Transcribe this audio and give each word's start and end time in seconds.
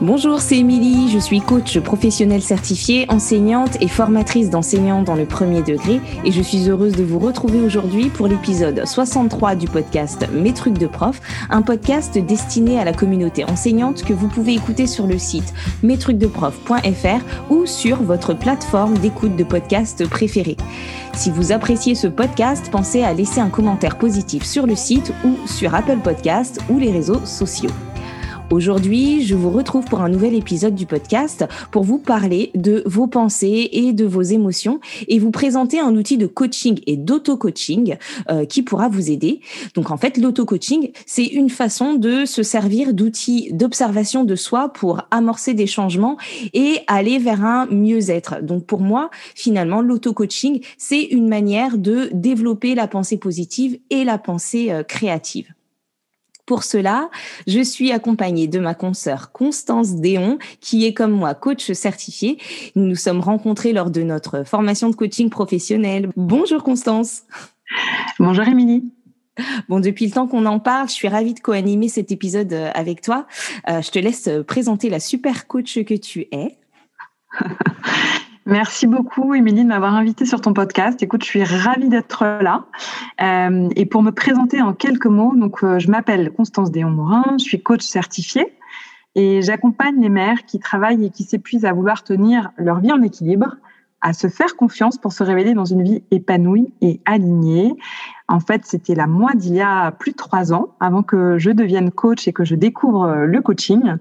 Bonjour, 0.00 0.40
c'est 0.40 0.56
Émilie, 0.56 1.10
je 1.10 1.18
suis 1.18 1.40
coach 1.40 1.78
professionnelle 1.78 2.42
certifiée, 2.42 3.06
enseignante 3.08 3.76
et 3.80 3.88
formatrice 3.88 4.50
d'enseignants 4.50 5.02
dans 5.02 5.14
le 5.14 5.26
premier 5.26 5.62
degré 5.62 6.00
et 6.24 6.32
je 6.32 6.42
suis 6.42 6.68
heureuse 6.68 6.94
de 6.94 7.04
vous 7.04 7.18
retrouver 7.18 7.60
aujourd'hui 7.60 8.08
pour 8.08 8.26
l'épisode 8.26 8.84
63 8.84 9.54
du 9.54 9.68
podcast 9.68 10.26
Mes 10.32 10.54
trucs 10.54 10.78
de 10.78 10.86
prof, 10.86 11.20
un 11.50 11.62
podcast 11.62 12.18
destiné 12.18 12.80
à 12.80 12.84
la 12.84 12.92
communauté 12.92 13.44
enseignante 13.44 14.02
que 14.02 14.12
vous 14.12 14.28
pouvez 14.28 14.54
écouter 14.54 14.86
sur 14.86 15.06
le 15.06 15.18
site 15.18 15.54
mestrucsdeprof.fr 15.82 17.50
ou 17.50 17.66
sur 17.66 18.02
votre 18.02 18.34
plateforme 18.34 18.98
d'écoute 18.98 19.36
de 19.36 19.44
podcast 19.44 20.08
préférée. 20.08 20.56
Si 21.14 21.30
vous 21.30 21.52
appréciez 21.52 21.94
ce 21.94 22.08
podcast, 22.08 22.70
pensez 22.72 23.02
à 23.02 23.12
laisser 23.12 23.40
un 23.40 23.50
commentaire 23.50 23.98
positif 23.98 24.44
sur 24.44 24.66
le 24.66 24.74
site 24.74 25.12
ou 25.24 25.36
sur 25.46 25.74
Apple 25.74 25.98
Podcast 26.02 26.60
ou 26.70 26.78
les 26.78 26.90
réseaux 26.90 27.24
sociaux. 27.24 27.70
Aujourd'hui, 28.52 29.22
je 29.22 29.34
vous 29.34 29.48
retrouve 29.48 29.86
pour 29.86 30.02
un 30.02 30.10
nouvel 30.10 30.34
épisode 30.34 30.74
du 30.74 30.84
podcast 30.84 31.46
pour 31.70 31.84
vous 31.84 31.96
parler 31.96 32.50
de 32.54 32.82
vos 32.84 33.06
pensées 33.06 33.70
et 33.72 33.94
de 33.94 34.04
vos 34.04 34.20
émotions 34.20 34.78
et 35.08 35.18
vous 35.18 35.30
présenter 35.30 35.80
un 35.80 35.96
outil 35.96 36.18
de 36.18 36.26
coaching 36.26 36.78
et 36.86 36.98
d'auto-coaching 36.98 37.96
euh, 38.30 38.44
qui 38.44 38.60
pourra 38.60 38.90
vous 38.90 39.10
aider. 39.10 39.40
Donc 39.74 39.90
en 39.90 39.96
fait, 39.96 40.18
l'auto-coaching, 40.18 40.90
c'est 41.06 41.24
une 41.24 41.48
façon 41.48 41.94
de 41.94 42.26
se 42.26 42.42
servir 42.42 42.92
d'outils 42.92 43.48
d'observation 43.54 44.22
de 44.22 44.36
soi 44.36 44.70
pour 44.70 45.00
amorcer 45.10 45.54
des 45.54 45.66
changements 45.66 46.18
et 46.52 46.80
aller 46.88 47.18
vers 47.18 47.42
un 47.46 47.64
mieux-être. 47.70 48.42
Donc 48.42 48.66
pour 48.66 48.82
moi, 48.82 49.08
finalement, 49.34 49.80
l'auto-coaching, 49.80 50.60
c'est 50.76 51.00
une 51.00 51.26
manière 51.26 51.78
de 51.78 52.10
développer 52.12 52.74
la 52.74 52.86
pensée 52.86 53.16
positive 53.16 53.78
et 53.88 54.04
la 54.04 54.18
pensée 54.18 54.70
euh, 54.70 54.82
créative. 54.82 55.54
Pour 56.52 56.64
cela, 56.64 57.08
je 57.46 57.62
suis 57.62 57.92
accompagnée 57.92 58.46
de 58.46 58.58
ma 58.58 58.74
consoeur 58.74 59.32
Constance 59.32 59.94
Déon, 59.94 60.38
qui 60.60 60.84
est 60.84 60.92
comme 60.92 61.12
moi 61.12 61.32
coach 61.32 61.72
certifiée. 61.72 62.36
Nous 62.76 62.84
nous 62.84 62.94
sommes 62.94 63.20
rencontrés 63.20 63.72
lors 63.72 63.90
de 63.90 64.02
notre 64.02 64.44
formation 64.44 64.90
de 64.90 64.94
coaching 64.94 65.30
professionnel. 65.30 66.10
Bonjour 66.14 66.62
Constance. 66.62 67.22
Bonjour 68.18 68.46
Émilie. 68.46 68.84
Bon, 69.70 69.80
depuis 69.80 70.04
le 70.04 70.12
temps 70.12 70.26
qu'on 70.26 70.44
en 70.44 70.60
parle, 70.60 70.88
je 70.88 70.92
suis 70.92 71.08
ravie 71.08 71.32
de 71.32 71.40
co-animer 71.40 71.88
cet 71.88 72.12
épisode 72.12 72.52
euh, 72.52 72.70
avec 72.74 73.00
toi. 73.00 73.26
Euh, 73.70 73.80
je 73.80 73.90
te 73.90 73.98
laisse 73.98 74.28
présenter 74.46 74.90
la 74.90 75.00
super 75.00 75.46
coach 75.46 75.82
que 75.84 75.94
tu 75.94 76.26
es. 76.32 76.58
Merci 78.44 78.88
beaucoup, 78.88 79.34
Émilie, 79.34 79.62
de 79.62 79.68
m'avoir 79.68 79.94
invitée 79.94 80.26
sur 80.26 80.40
ton 80.40 80.52
podcast. 80.52 81.00
Écoute, 81.00 81.22
je 81.22 81.28
suis 81.28 81.44
ravie 81.44 81.88
d'être 81.88 82.24
là. 82.24 82.64
Euh, 83.20 83.68
et 83.76 83.86
pour 83.86 84.02
me 84.02 84.10
présenter 84.10 84.60
en 84.60 84.72
quelques 84.72 85.06
mots, 85.06 85.32
donc, 85.36 85.62
euh, 85.62 85.78
je 85.78 85.88
m'appelle 85.88 86.32
Constance 86.32 86.72
Déon-Morin, 86.72 87.36
je 87.38 87.44
suis 87.44 87.62
coach 87.62 87.82
certifiée 87.82 88.52
et 89.14 89.42
j'accompagne 89.42 90.00
les 90.00 90.08
mères 90.08 90.44
qui 90.44 90.58
travaillent 90.58 91.04
et 91.04 91.10
qui 91.10 91.22
s'épuisent 91.22 91.64
à 91.64 91.72
vouloir 91.72 92.02
tenir 92.02 92.50
leur 92.56 92.80
vie 92.80 92.90
en 92.90 93.00
équilibre, 93.02 93.54
à 94.00 94.12
se 94.12 94.26
faire 94.26 94.56
confiance 94.56 94.98
pour 94.98 95.12
se 95.12 95.22
révéler 95.22 95.54
dans 95.54 95.66
une 95.66 95.84
vie 95.84 96.02
épanouie 96.10 96.72
et 96.80 97.00
alignée. 97.04 97.76
En 98.26 98.40
fait, 98.40 98.62
c'était 98.64 98.96
la 98.96 99.06
moi 99.06 99.34
d'il 99.36 99.54
y 99.54 99.60
a 99.60 99.92
plus 99.92 100.12
de 100.12 100.16
trois 100.16 100.52
ans, 100.52 100.74
avant 100.80 101.04
que 101.04 101.38
je 101.38 101.50
devienne 101.50 101.92
coach 101.92 102.26
et 102.26 102.32
que 102.32 102.44
je 102.44 102.56
découvre 102.56 103.24
le 103.24 103.40
coaching. 103.40 103.98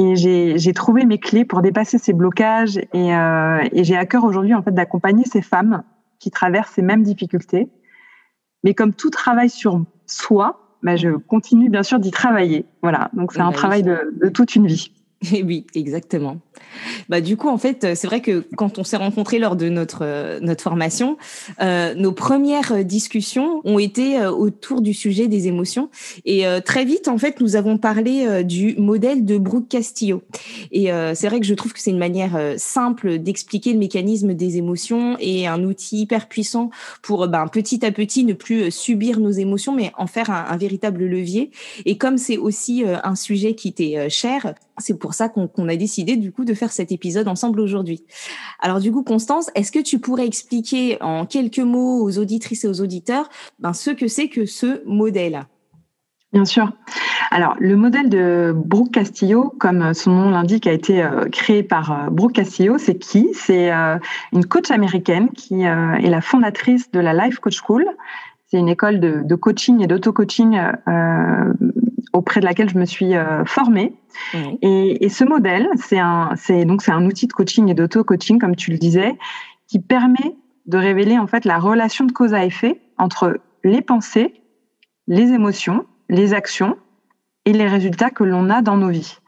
Et 0.00 0.16
j'ai 0.16 0.72
trouvé 0.72 1.04
mes 1.04 1.18
clés 1.18 1.44
pour 1.44 1.60
dépasser 1.60 1.98
ces 1.98 2.14
blocages 2.14 2.78
et, 2.78 3.14
euh, 3.14 3.58
et 3.70 3.84
j'ai 3.84 3.96
à 3.96 4.06
cœur 4.06 4.24
aujourd'hui 4.24 4.54
en 4.54 4.62
fait 4.62 4.70
d'accompagner 4.70 5.24
ces 5.26 5.42
femmes 5.42 5.82
qui 6.18 6.30
traversent 6.30 6.70
ces 6.70 6.80
mêmes 6.80 7.02
difficultés. 7.02 7.68
Mais 8.64 8.72
comme 8.72 8.94
tout 8.94 9.10
travail 9.10 9.50
sur 9.50 9.84
soi, 10.06 10.78
bah, 10.82 10.96
je 10.96 11.10
continue 11.10 11.68
bien 11.68 11.82
sûr 11.82 11.98
d'y 11.98 12.10
travailler. 12.10 12.64
Voilà, 12.80 13.10
donc 13.12 13.32
c'est 13.32 13.40
un 13.40 13.50
bah 13.50 13.56
travail 13.56 13.82
de, 13.82 14.14
de 14.22 14.30
toute 14.30 14.56
une 14.56 14.66
vie. 14.66 14.90
Et 15.34 15.42
oui, 15.42 15.66
exactement. 15.74 16.38
Bah 17.10 17.20
du 17.20 17.36
coup, 17.36 17.48
en 17.48 17.58
fait, 17.58 17.94
c'est 17.94 18.06
vrai 18.06 18.22
que 18.22 18.46
quand 18.56 18.78
on 18.78 18.84
s'est 18.84 18.96
rencontrés 18.96 19.38
lors 19.38 19.56
de 19.56 19.68
notre 19.68 20.00
euh, 20.02 20.40
notre 20.40 20.62
formation, 20.62 21.18
euh, 21.60 21.94
nos 21.94 22.12
premières 22.12 22.84
discussions 22.84 23.60
ont 23.64 23.78
été 23.78 24.18
euh, 24.18 24.30
autour 24.30 24.80
du 24.80 24.94
sujet 24.94 25.28
des 25.28 25.46
émotions. 25.46 25.90
Et 26.24 26.44
très 26.64 26.84
vite, 26.84 27.08
en 27.08 27.18
fait, 27.18 27.40
nous 27.40 27.56
avons 27.56 27.76
parlé 27.76 28.44
du 28.44 28.74
modèle 28.76 29.24
de 29.24 29.36
Brooke 29.36 29.68
Castillo. 29.68 30.22
Et 30.70 30.88
c'est 31.14 31.28
vrai 31.28 31.40
que 31.40 31.46
je 31.46 31.54
trouve 31.54 31.72
que 31.72 31.80
c'est 31.80 31.90
une 31.90 31.98
manière 31.98 32.38
simple 32.56 33.18
d'expliquer 33.18 33.72
le 33.72 33.78
mécanisme 33.78 34.34
des 34.34 34.56
émotions 34.56 35.16
et 35.18 35.46
un 35.46 35.62
outil 35.64 36.02
hyper 36.02 36.28
puissant 36.28 36.70
pour 37.02 37.26
ben, 37.28 37.46
petit 37.48 37.84
à 37.84 37.92
petit 37.92 38.24
ne 38.24 38.32
plus 38.32 38.70
subir 38.70 39.20
nos 39.20 39.30
émotions, 39.30 39.74
mais 39.74 39.92
en 39.96 40.06
faire 40.06 40.30
un, 40.30 40.46
un 40.48 40.56
véritable 40.56 41.04
levier. 41.04 41.50
Et 41.84 41.96
comme 41.98 42.18
c'est 42.18 42.38
aussi 42.38 42.84
un 42.86 43.14
sujet 43.14 43.54
qui 43.54 43.72
t'est 43.72 44.08
cher, 44.08 44.54
c'est 44.80 44.98
pour 44.98 45.14
ça 45.14 45.28
qu'on 45.28 45.68
a 45.68 45.76
décidé 45.76 46.16
du 46.16 46.32
coup 46.32 46.44
de 46.44 46.54
faire 46.54 46.72
cet 46.72 46.92
épisode 46.92 47.28
ensemble 47.28 47.60
aujourd'hui. 47.60 48.04
Alors 48.60 48.80
du 48.80 48.92
coup, 48.92 49.02
Constance, 49.02 49.50
est-ce 49.54 49.72
que 49.72 49.78
tu 49.78 49.98
pourrais 49.98 50.26
expliquer 50.26 51.00
en 51.00 51.26
quelques 51.26 51.58
mots 51.58 52.02
aux 52.02 52.18
auditrices 52.18 52.64
et 52.64 52.68
aux 52.68 52.80
auditeurs 52.80 53.28
ben, 53.58 53.72
ce 53.72 53.90
que 53.90 54.08
c'est 54.08 54.28
que 54.28 54.46
ce 54.46 54.82
modèle? 54.86 55.46
Bien 56.32 56.44
sûr. 56.44 56.72
Alors, 57.32 57.56
le 57.58 57.76
modèle 57.76 58.08
de 58.08 58.52
Brooke 58.54 58.92
Castillo, 58.92 59.52
comme 59.58 59.94
son 59.94 60.12
nom 60.12 60.30
l'indique, 60.30 60.68
a 60.68 60.72
été 60.72 61.02
euh, 61.02 61.28
créé 61.28 61.64
par 61.64 61.90
euh, 61.90 62.10
Brooke 62.10 62.34
Castillo. 62.34 62.78
C'est 62.78 62.98
qui? 62.98 63.30
C'est 63.34 63.72
euh, 63.72 63.98
une 64.32 64.46
coach 64.46 64.70
américaine 64.70 65.30
qui 65.30 65.62
est 65.62 66.10
la 66.10 66.20
fondatrice 66.20 66.90
de 66.92 67.00
la 67.00 67.14
Life 67.14 67.40
Coach 67.40 67.60
School. 67.60 67.84
C'est 68.50 68.58
une 68.58 68.68
école 68.68 69.00
de, 69.00 69.22
de 69.24 69.34
coaching 69.36 69.82
et 69.82 69.86
d'auto-coaching 69.86 70.58
auprès 72.12 72.40
de 72.40 72.44
laquelle 72.44 72.68
je 72.68 72.78
me 72.78 72.84
suis 72.84 73.14
euh, 73.14 73.44
formée. 73.44 73.94
Et, 74.62 75.04
et, 75.04 75.08
ce 75.08 75.24
modèle, 75.24 75.68
c'est 75.76 75.98
un, 75.98 76.32
c'est 76.36 76.64
donc 76.64 76.82
c'est 76.82 76.92
un 76.92 77.04
outil 77.06 77.26
de 77.26 77.32
coaching 77.32 77.68
et 77.68 77.74
d'auto-coaching, 77.74 78.38
comme 78.38 78.56
tu 78.56 78.70
le 78.70 78.78
disais, 78.78 79.16
qui 79.68 79.78
permet 79.78 80.36
de 80.66 80.78
révéler 80.78 81.18
en 81.18 81.26
fait 81.26 81.44
la 81.44 81.58
relation 81.58 82.04
de 82.04 82.12
cause 82.12 82.34
à 82.34 82.44
effet 82.44 82.80
entre 82.98 83.40
les 83.64 83.82
pensées, 83.82 84.34
les 85.06 85.32
émotions, 85.32 85.86
les 86.08 86.34
actions 86.34 86.76
et 87.44 87.52
les 87.52 87.66
résultats 87.66 88.10
que 88.10 88.24
l'on 88.24 88.50
a 88.50 88.62
dans 88.62 88.76
nos 88.76 88.90
vies. 88.90 89.18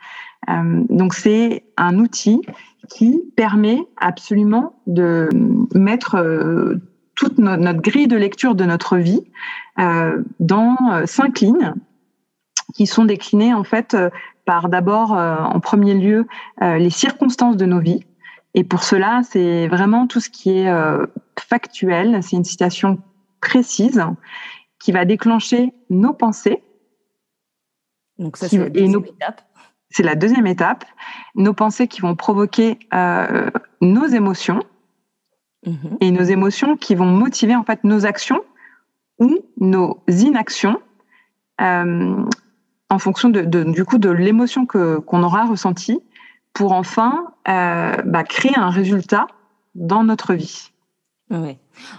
Euh, 0.51 0.83
donc 0.91 1.15
c'est 1.15 1.65
un 1.77 1.99
outil 1.99 2.43
qui 2.91 3.23
permet 3.37 3.79
absolument 3.97 4.75
de 4.87 5.29
mettre 5.75 6.17
euh, 6.17 6.75
toute 7.15 7.39
notre, 7.39 7.81
grille 7.81 8.09
de 8.09 8.17
lecture 8.17 8.55
de 8.55 8.65
notre 8.65 8.97
vie 8.97 9.23
euh, 9.79 10.23
dans 10.41 10.77
cinq 11.07 11.41
lignes 11.41 11.75
qui 12.73 12.87
sont 12.87 13.05
déclinés 13.05 13.55
en 13.55 13.65
fait 13.65 13.95
euh, 13.95 14.11
par 14.45 14.69
d'abord 14.69 15.17
euh, 15.17 15.37
en 15.37 15.61
premier 15.61 15.95
lieu 15.95 16.27
euh, 16.63 16.79
les 16.79 16.91
circonstances 16.91 17.57
de 17.57 17.67
nos 17.67 17.81
vies. 17.81 18.05
Et 18.55 18.65
pour 18.65 18.83
cela, 18.83 19.23
c'est 19.25 19.69
vraiment 19.69 20.07
tout 20.07 20.21
ce 20.21 20.29
qui 20.29 20.51
est 20.51 20.71
factuel. 21.41 22.23
C'est 22.23 22.37
une 22.37 22.45
citation 22.45 22.99
précise 23.41 24.05
qui 24.79 24.93
va 24.93 25.07
déclencher 25.07 25.73
nos 25.89 26.13
pensées. 26.13 26.63
Donc 28.19 28.37
ça, 28.37 28.51
c'est 28.51 28.59
la 28.59 28.69
deuxième 28.69 29.07
étape. 29.07 29.41
C'est 29.89 30.03
la 30.03 30.15
deuxième 30.17 30.47
étape. 30.47 30.85
Nos 31.35 31.55
pensées 31.55 31.89
qui 31.89 32.03
vont 32.03 32.15
provoquer 32.15 32.79
nos 33.81 34.07
émotions 34.07 34.63
mhm. 35.67 35.99
et 36.01 36.11
nos 36.11 36.23
émotions 36.23 36.77
qui 36.77 36.95
vont 36.95 37.07
motiver 37.07 37.57
en 37.57 37.65
fait 37.65 37.85
nos 37.85 38.07
actions 38.07 38.43
ou 39.19 39.39
nos 39.59 40.03
inactions 40.09 40.81
en 41.59 42.99
fonction 42.99 43.31
de, 43.31 43.43
du 43.65 43.85
coup 43.85 43.99
de 43.99 44.11
l'émotion 44.11 44.67
que 44.67 44.99
qu'on 44.99 45.23
aura 45.23 45.47
ressentie 45.47 46.01
pour 46.53 46.73
enfin 46.73 47.33
euh, 47.49 47.97
bah, 48.05 48.25
créer 48.25 48.57
un 48.57 48.69
résultat 48.69 49.27
dans 49.75 50.05
notre 50.05 50.35
vie. 50.35 50.71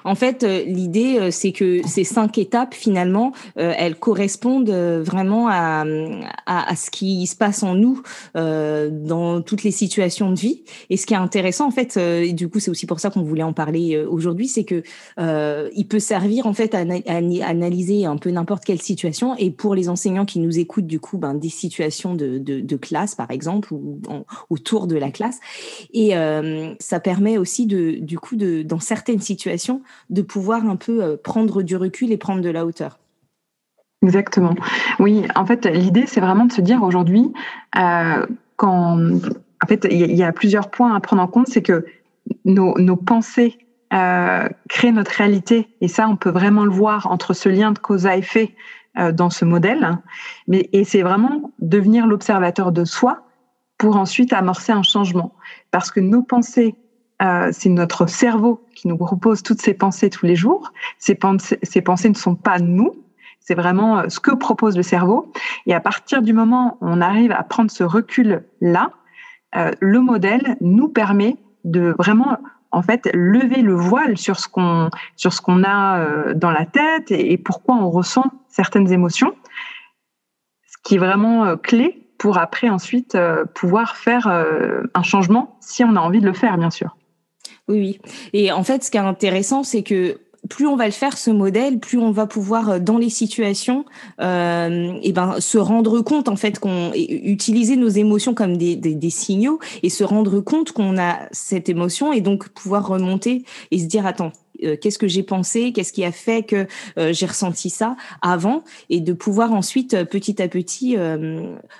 En 0.03 0.15
fait, 0.15 0.43
euh, 0.43 0.63
l'idée, 0.65 1.17
euh, 1.19 1.31
c'est 1.31 1.51
que 1.51 1.81
ces 1.87 2.03
cinq 2.03 2.37
étapes, 2.37 2.73
finalement, 2.73 3.31
euh, 3.57 3.73
elles 3.77 3.95
correspondent 3.95 4.69
vraiment 4.69 5.47
à, 5.49 5.85
à, 6.45 6.75
ce 6.75 6.91
qui 6.91 7.25
se 7.27 7.35
passe 7.35 7.63
en 7.63 7.75
nous 7.75 8.01
dans 8.35 9.41
toutes 9.41 9.63
les 9.63 9.71
situations 9.71 10.31
de 10.31 10.39
vie. 10.39 10.63
Et 10.89 10.97
ce 10.97 11.05
qui 11.05 11.13
est 11.13 11.17
intéressant, 11.17 11.67
en 11.67 11.71
fait, 11.71 11.97
et 11.97 12.33
du 12.33 12.49
coup, 12.49 12.59
c'est 12.59 12.71
aussi 12.71 12.85
pour 12.85 12.99
ça 12.99 13.09
qu'on 13.09 13.23
voulait 13.23 13.43
en 13.43 13.53
parler 13.53 13.97
aujourd'hui, 13.97 14.47
c'est 14.47 14.63
que 14.63 14.83
il 15.75 15.87
peut 15.87 15.99
servir 15.99 16.45
en 16.47 16.53
fait 16.53 16.75
à, 16.75 16.79
analyser 16.79 18.05
un 18.05 18.17
peu 18.17 18.29
n'importe 18.29 18.65
quelle 18.65 18.81
situation. 18.81 19.35
Et 19.37 19.51
pour 19.51 19.75
les 19.75 19.89
enseignants 19.89 20.25
qui 20.25 20.39
nous 20.39 20.59
écoutent, 20.59 20.87
du 20.87 20.99
coup, 20.99 21.17
ben, 21.17 21.33
des 21.33 21.49
situations 21.49 22.15
de, 22.15 22.37
de, 22.37 22.77
classe, 22.77 23.15
par 23.15 23.31
exemple, 23.31 23.73
ou 23.73 23.99
autour 24.49 24.87
de 24.87 24.95
la 24.95 25.11
classe. 25.11 25.39
Et 25.93 26.13
ça 26.79 26.99
permet 26.99 27.37
aussi 27.37 27.65
de, 27.65 27.97
du 27.99 28.19
coup, 28.19 28.35
de, 28.35 28.63
dans 28.63 28.79
certaines 28.79 29.21
situations 29.21 29.62
de 30.09 30.21
pouvoir 30.21 30.65
un 30.65 30.75
peu 30.75 31.03
euh, 31.03 31.17
prendre 31.21 31.61
du 31.61 31.75
recul 31.75 32.11
et 32.11 32.17
prendre 32.17 32.41
de 32.41 32.49
la 32.49 32.65
hauteur. 32.65 32.99
Exactement. 34.01 34.55
Oui, 34.99 35.25
en 35.35 35.45
fait, 35.45 35.65
l'idée, 35.65 36.05
c'est 36.07 36.19
vraiment 36.19 36.45
de 36.45 36.51
se 36.51 36.61
dire 36.61 36.83
aujourd'hui, 36.83 37.31
euh, 37.77 38.25
quand, 38.57 38.97
en 38.99 39.67
fait, 39.67 39.87
il 39.89 40.15
y, 40.15 40.23
a 40.23 40.31
plusieurs 40.33 40.69
points 40.69 40.93
à 40.93 40.99
prendre 40.99 41.21
en 41.21 41.27
compte, 41.27 41.47
c'est 41.47 41.61
que 41.61 41.85
nos, 42.43 42.95
pensées 42.97 43.57
euh, 43.93 44.49
créent 44.67 44.91
notre 44.91 45.11
réalité, 45.11 45.69
et 45.79 45.87
ça, 45.87 46.09
on 46.09 46.17
peut 46.17 46.31
vraiment 46.31 46.65
le 46.65 46.71
voir 46.71 47.09
entre 47.09 47.33
ce 47.33 47.47
lien 47.47 47.71
de 47.71 47.79
cause 47.79 48.05
à 48.05 48.17
effet 48.17 48.55
dans 49.13 49.29
ce 49.29 49.45
modèle. 49.45 49.97
Mais 50.47 50.69
et 50.73 50.83
c'est 50.83 51.01
vraiment 51.01 51.51
devenir 51.59 52.05
l'observateur 52.05 52.71
de 52.73 52.83
soi 52.83 53.23
pour 53.77 53.95
ensuite 53.95 54.33
amorcer 54.33 54.71
un 54.71 54.83
changement. 54.83 55.33
Parce 55.71 55.91
que 55.91 55.99
nos 55.99 56.23
pensées, 56.23 56.75
euh, 57.23 57.49
c'est 57.51 57.69
notre 57.69 58.07
cerveau 58.07 58.65
qui 58.75 58.87
nous 58.87 58.97
propose 58.97 59.43
toutes 59.43 59.61
ces 59.61 59.73
pensées 59.73 60.09
tous 60.09 60.25
les 60.25 60.35
jours. 60.35 60.73
Ces 60.97 61.15
pensées, 61.15 61.59
ces 61.63 61.81
pensées 61.81 62.09
ne 62.09 62.15
sont 62.15 62.35
pas 62.35 62.59
nous, 62.59 62.95
c'est 63.39 63.55
vraiment 63.55 63.99
euh, 63.99 64.09
ce 64.09 64.19
que 64.19 64.31
propose 64.31 64.75
le 64.75 64.83
cerveau. 64.83 65.31
Et 65.65 65.73
à 65.73 65.79
partir 65.79 66.21
du 66.21 66.33
moment 66.33 66.77
où 66.81 66.87
on 66.87 67.01
arrive 67.01 67.31
à 67.31 67.43
prendre 67.43 67.71
ce 67.71 67.83
recul-là, 67.83 68.91
euh, 69.55 69.71
le 69.79 69.99
modèle 70.01 70.57
nous 70.59 70.89
permet 70.89 71.37
de 71.63 71.95
vraiment 71.97 72.37
en 72.71 72.81
fait 72.81 73.09
lever 73.13 73.61
le 73.61 73.75
voile 73.75 74.17
sur 74.17 74.39
ce 74.39 74.47
qu'on 74.47 74.89
sur 75.15 75.31
ce 75.31 75.39
qu'on 75.39 75.63
a 75.63 76.33
dans 76.33 76.49
la 76.49 76.65
tête 76.65 77.11
et, 77.11 77.37
pourquoi 77.37 77.75
on 77.75 77.89
ressent 77.89 78.25
certaines 78.49 78.91
émotions, 78.91 79.33
ce 80.65 80.75
qui 80.83 80.95
est 80.95 80.97
vraiment 80.97 81.55
clé 81.55 82.09
pour 82.17 82.39
après 82.39 82.69
ensuite 82.69 83.15
pouvoir 83.53 83.95
faire 83.95 84.27
un 84.27 85.03
changement 85.03 85.55
si 85.61 85.83
on 85.83 85.95
a 85.95 85.99
envie 85.99 86.19
de 86.19 86.25
le 86.25 86.33
faire 86.33 86.57
bien 86.57 86.71
sûr. 86.71 86.97
Oui, 87.73 87.79
oui. 87.79 88.11
Et 88.33 88.51
en 88.51 88.63
fait, 88.63 88.83
ce 88.83 88.91
qui 88.91 88.97
est 88.97 89.01
intéressant, 89.01 89.63
c'est 89.63 89.81
que 89.81 90.19
plus 90.49 90.67
on 90.67 90.75
va 90.75 90.85
le 90.85 90.91
faire 90.91 91.17
ce 91.17 91.31
modèle, 91.31 91.79
plus 91.79 91.97
on 91.97 92.11
va 92.11 92.27
pouvoir 92.27 92.69
euh, 92.69 92.79
dans 92.79 92.97
les 92.97 93.09
situations, 93.09 93.85
euh, 94.19 94.93
et 95.01 95.11
ben 95.13 95.39
se 95.39 95.57
rendre 95.57 96.01
compte 96.01 96.27
en 96.27 96.35
fait 96.35 96.59
qu'on 96.59 96.91
utiliser 96.93 97.77
nos 97.77 97.87
émotions 97.87 98.33
comme 98.33 98.57
des 98.57 99.09
signaux 99.09 99.59
et 99.83 99.89
se 99.89 100.03
rendre 100.03 100.41
compte 100.41 100.71
qu'on 100.73 100.97
a 100.97 101.19
cette 101.31 101.69
émotion 101.69 102.11
et 102.11 102.21
donc 102.21 102.49
pouvoir 102.49 102.87
remonter 102.87 103.45
et 103.71 103.79
se 103.79 103.85
dire 103.85 104.05
attends 104.05 104.33
euh, 104.63 104.75
qu'est-ce 104.79 104.99
que 104.99 105.07
j'ai 105.07 105.23
pensé, 105.23 105.71
qu'est-ce 105.73 105.93
qui 105.93 106.03
a 106.05 106.11
fait 106.11 106.43
que 106.43 106.67
euh, 106.97 107.13
j'ai 107.13 107.25
ressenti 107.25 107.69
ça 107.69 107.95
avant, 108.21 108.63
et 108.89 108.99
de 108.99 109.13
pouvoir 109.13 109.53
ensuite 109.53 109.93
euh, 109.93 110.05
petit 110.05 110.41
à 110.41 110.47
petit 110.47 110.95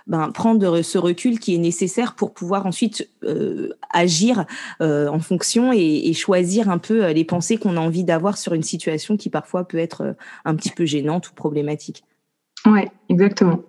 ben, 0.08 0.32
prendre 0.32 0.82
ce 0.82 0.98
recul 0.98 1.40
qui 1.40 1.56
est 1.56 1.60
nécessaire 1.60 2.16
pour 2.16 2.34
pouvoir 2.34 2.66
ensuite 2.66 3.10
agir 3.92 4.46
en 4.80 5.20
fonction 5.20 5.72
et, 5.74 6.08
et, 6.08 6.14
choisir 6.14 6.70
un 6.70 6.78
peu 6.78 7.12
les 7.12 7.26
pensées 7.26 7.58
qu'on 7.58 7.78
a 7.78 7.80
envie 7.80 8.04
d'avoir 8.04 8.38
sur 8.38 8.54
une 8.54 8.64
situation 8.64 9.18
qui 9.18 9.30
parfois 9.30 9.68
peut 9.68 9.78
être 9.78 10.16
un 10.46 10.56
petit 10.56 10.72
peu 10.72 10.86
gênante 10.86 11.30
ou 11.30 11.34
problématique. 11.34 12.04
Oui, 12.66 12.82
exactement. 13.10 13.62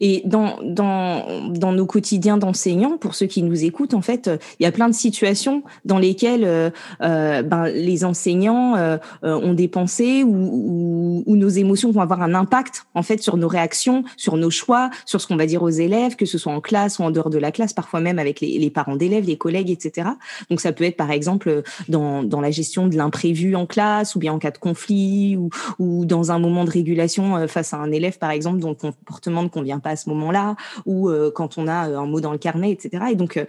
Et 0.00 0.22
dans, 0.24 0.58
dans, 0.62 1.50
dans 1.50 1.72
nos 1.72 1.86
quotidiens 1.86 2.36
d'enseignants, 2.36 2.98
pour 2.98 3.14
ceux 3.14 3.26
qui 3.26 3.42
nous 3.42 3.64
écoutent, 3.64 3.94
en 3.94 4.02
fait, 4.02 4.30
il 4.58 4.64
y 4.64 4.66
a 4.66 4.72
plein 4.72 4.88
de 4.88 4.94
situations 4.94 5.62
dans 5.84 5.98
lesquelles 5.98 6.44
euh, 6.44 6.70
euh 7.02 7.42
ben, 7.42 7.64
les 7.64 8.04
enseignants 8.04 8.76
euh, 8.76 8.98
euh, 9.24 9.34
ont 9.40 9.54
des 9.54 9.68
pensées 9.68 10.24
ou, 10.24 11.22
ou, 11.26 11.36
nos 11.36 11.48
émotions 11.48 11.90
vont 11.90 12.00
avoir 12.00 12.22
un 12.22 12.34
impact 12.34 12.86
en 12.94 13.02
fait 13.02 13.22
sur 13.22 13.36
nos 13.36 13.48
réactions, 13.48 14.04
sur 14.16 14.36
nos 14.36 14.50
choix, 14.50 14.90
sur 15.06 15.20
ce 15.20 15.26
qu'on 15.26 15.36
va 15.36 15.46
dire 15.46 15.62
aux 15.62 15.70
élèves, 15.70 16.16
que 16.16 16.26
ce 16.26 16.38
soit 16.38 16.52
en 16.52 16.60
classe 16.60 16.98
ou 16.98 17.02
en 17.02 17.10
dehors 17.10 17.30
de 17.30 17.38
la 17.38 17.50
classe, 17.50 17.72
parfois 17.72 18.00
même 18.00 18.18
avec 18.18 18.40
les, 18.40 18.58
les 18.58 18.70
parents 18.70 18.96
d'élèves, 18.96 19.26
les 19.26 19.38
collègues, 19.38 19.70
etc. 19.70 20.08
Donc 20.50 20.60
ça 20.60 20.72
peut 20.72 20.84
être 20.84 20.96
par 20.96 21.10
exemple 21.10 21.62
dans, 21.88 22.22
dans 22.22 22.40
la 22.40 22.50
gestion 22.50 22.88
de 22.88 22.96
l'imprévu 22.96 23.56
en 23.56 23.66
classe 23.66 24.14
ou 24.14 24.18
bien 24.18 24.32
en 24.32 24.38
cas 24.38 24.50
de 24.50 24.58
conflit 24.58 25.36
ou, 25.36 25.48
ou 25.78 26.04
dans 26.04 26.30
un 26.30 26.38
moment 26.38 26.64
de 26.64 26.70
régulation 26.70 27.46
face 27.48 27.72
à 27.72 27.78
un 27.78 27.90
élève 27.90 28.18
par 28.18 28.30
exemple 28.30 28.58
dont 28.58 28.70
le 28.70 28.74
comportement 28.74 29.42
ne 29.42 29.48
convient 29.48 29.69
pas 29.78 29.90
à 29.90 29.96
ce 29.96 30.08
moment-là, 30.10 30.56
ou 30.86 31.08
euh, 31.08 31.30
quand 31.34 31.58
on 31.58 31.68
a 31.68 31.88
euh, 31.88 31.98
un 31.98 32.06
mot 32.06 32.20
dans 32.20 32.32
le 32.32 32.38
carnet, 32.38 32.70
etc. 32.70 33.04
Et 33.12 33.14
donc, 33.14 33.36
euh, 33.36 33.44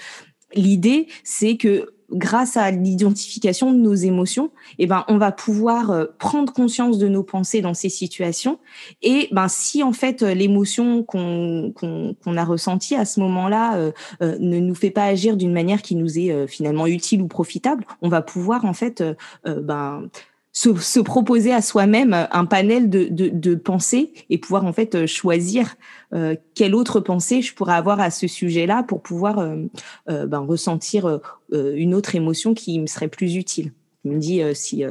l'idée, 0.54 1.08
c'est 1.24 1.58
que 1.58 1.94
grâce 2.12 2.58
à 2.58 2.72
l'identification 2.72 3.72
de 3.72 3.78
nos 3.78 3.94
émotions, 3.94 4.52
eh 4.80 4.86
ben, 4.86 5.06
on 5.08 5.18
va 5.18 5.32
pouvoir 5.32 6.08
prendre 6.20 6.52
conscience 6.52 6.98
de 6.98 7.08
nos 7.08 7.24
pensées 7.24 7.62
dans 7.62 7.74
ces 7.74 7.88
situations. 7.88 8.60
Et 9.02 9.30
ben, 9.32 9.48
si 9.48 9.82
en 9.82 9.94
fait 9.94 10.22
l'émotion 10.22 11.04
qu'on 11.04 11.74
a 12.26 12.44
ressentie 12.44 12.96
à 12.96 13.06
ce 13.06 13.22
moment-là 13.22 13.94
ne 14.20 14.60
nous 14.60 14.76
fait 14.76 14.92
pas 14.92 15.06
agir 15.06 15.38
d'une 15.38 15.54
manière 15.54 15.82
qui 15.82 15.96
nous 15.96 16.20
est 16.20 16.48
finalement 16.48 16.86
utile 16.86 17.22
ou 17.22 17.30
profitable, 17.30 17.86
on 18.02 18.10
va 18.10 18.22
pouvoir 18.22 18.66
en 18.66 18.74
fait 18.74 19.02
ben 19.46 20.10
se, 20.54 20.76
se, 20.76 21.00
proposer 21.00 21.54
à 21.54 21.62
soi-même 21.62 22.28
un 22.32 22.46
panel 22.46 22.90
de, 22.90 23.06
de, 23.06 23.30
de, 23.30 23.56
pensées 23.56 24.14
et 24.30 24.38
pouvoir 24.38 24.66
en 24.66 24.74
fait 24.74 25.06
choisir 25.06 25.76
euh, 26.14 26.36
quelle 26.56 26.76
autre 26.76 27.00
pensée 27.00 27.42
je 27.42 27.54
pourrais 27.54 27.76
avoir 27.76 28.00
à 28.00 28.12
ce 28.12 28.28
sujet-là 28.28 28.84
pour 28.84 29.02
pouvoir 29.02 29.40
euh, 29.40 29.56
euh, 30.10 30.26
ben, 30.28 30.40
ressentir 30.40 31.20
une 31.52 31.96
autre 31.96 32.16
émotion 32.16 32.54
qui 32.54 32.80
me 32.80 32.88
serait 32.88 33.08
plus 33.08 33.36
utile. 33.36 33.72
Je 34.04 34.10
me 34.10 34.18
dis 34.18 34.42
si 34.54 34.84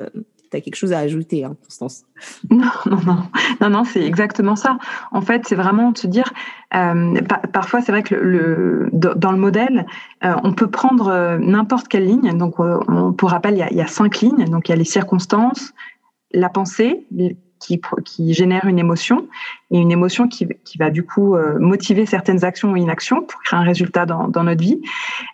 tu 0.51 0.57
as 0.57 0.61
quelque 0.61 0.77
chose 0.77 0.93
à 0.93 0.99
ajouter, 0.99 1.45
hein, 1.45 1.57
Constance. 1.63 2.05
Non, 2.51 2.71
non, 2.87 2.99
non, 3.07 3.23
non, 3.61 3.71
non 3.71 3.85
c'est 3.85 4.05
exactement 4.05 4.57
ça. 4.57 4.79
En 5.13 5.21
fait, 5.21 5.47
c'est 5.47 5.55
vraiment 5.55 5.95
se 5.95 6.07
dire, 6.07 6.33
parfois 6.71 7.81
c'est 7.81 7.93
vrai 7.93 8.03
que 8.03 8.89
dans 8.93 9.33
le 9.33 9.39
modèle, 9.39 9.87
on 10.23 10.53
peut 10.53 10.71
prendre 10.71 11.39
n'importe 11.39 11.89
quelle 11.89 12.07
ligne. 12.07 12.37
Donc, 12.37 12.59
on, 12.59 13.13
pour 13.13 13.31
rappel, 13.31 13.55
il 13.55 13.67
il 13.71 13.77
y 13.77 13.81
a 13.81 13.87
cinq 13.87 14.21
lignes. 14.21 14.45
Donc, 14.47 14.69
il 14.69 14.73
y 14.73 14.75
a 14.75 14.77
les 14.77 14.85
circonstances, 14.85 15.73
la 16.33 16.49
pensée, 16.49 17.07
qui, 17.61 17.81
qui 18.05 18.35
génère 18.35 18.65
une 18.67 18.79
émotion 18.79 19.29
et 19.71 19.79
une 19.79 19.93
émotion 19.93 20.27
qui, 20.27 20.49
qui 20.65 20.79
va 20.79 20.91
du 20.91 21.05
coup 21.05 21.37
euh, 21.37 21.59
motiver 21.59 22.07
certaines 22.07 22.45
actions 22.45 22.73
ou 22.73 22.77
inactions 22.77 23.23
pour 23.23 23.41
créer 23.43 23.59
un 23.59 23.63
résultat 23.63 24.07
dans, 24.07 24.29
dans 24.29 24.45
notre 24.45 24.63
vie. 24.63 24.81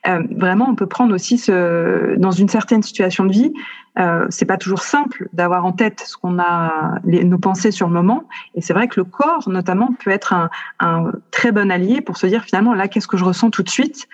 Euh, 0.07 0.23
vraiment, 0.33 0.69
on 0.69 0.75
peut 0.75 0.87
prendre 0.87 1.15
aussi 1.15 1.37
dans 1.47 2.33
une 2.33 2.49
certaine 2.49 2.83
situation 2.83 3.25
de 3.25 3.33
vie, 3.33 3.53
euh, 3.99 4.27
c'est 4.29 4.45
pas 4.45 4.59
toujours 4.59 4.83
simple 4.83 5.29
d'avoir 5.33 5.65
en 5.65 5.73
tête 5.73 6.05
ce 6.07 6.17
qu'on 6.19 6.39
a, 6.39 7.01
nos 7.05 7.39
pensées 7.39 7.71
sur 7.71 7.87
le 7.87 7.95
moment. 7.95 8.25
Et 8.55 8.61
c'est 8.61 8.75
vrai 8.75 8.89
que 8.89 9.01
le 9.01 9.05
corps, 9.05 9.49
notamment, 9.49 9.91
peut 10.05 10.11
être 10.11 10.35
un, 10.35 10.51
un, 10.81 11.13
très 11.31 11.51
bon 11.51 11.71
allié 11.71 12.03
pour 12.03 12.19
se 12.19 12.27
dire 12.27 12.45
finalement 12.45 12.75
là, 12.75 12.89
qu'est-ce 12.89 13.09
que 13.09 13.17
je 13.17 13.25
ressens 13.25 13.51
tout 13.51 13.63
de 13.63 13.71
suite, 13.71 14.07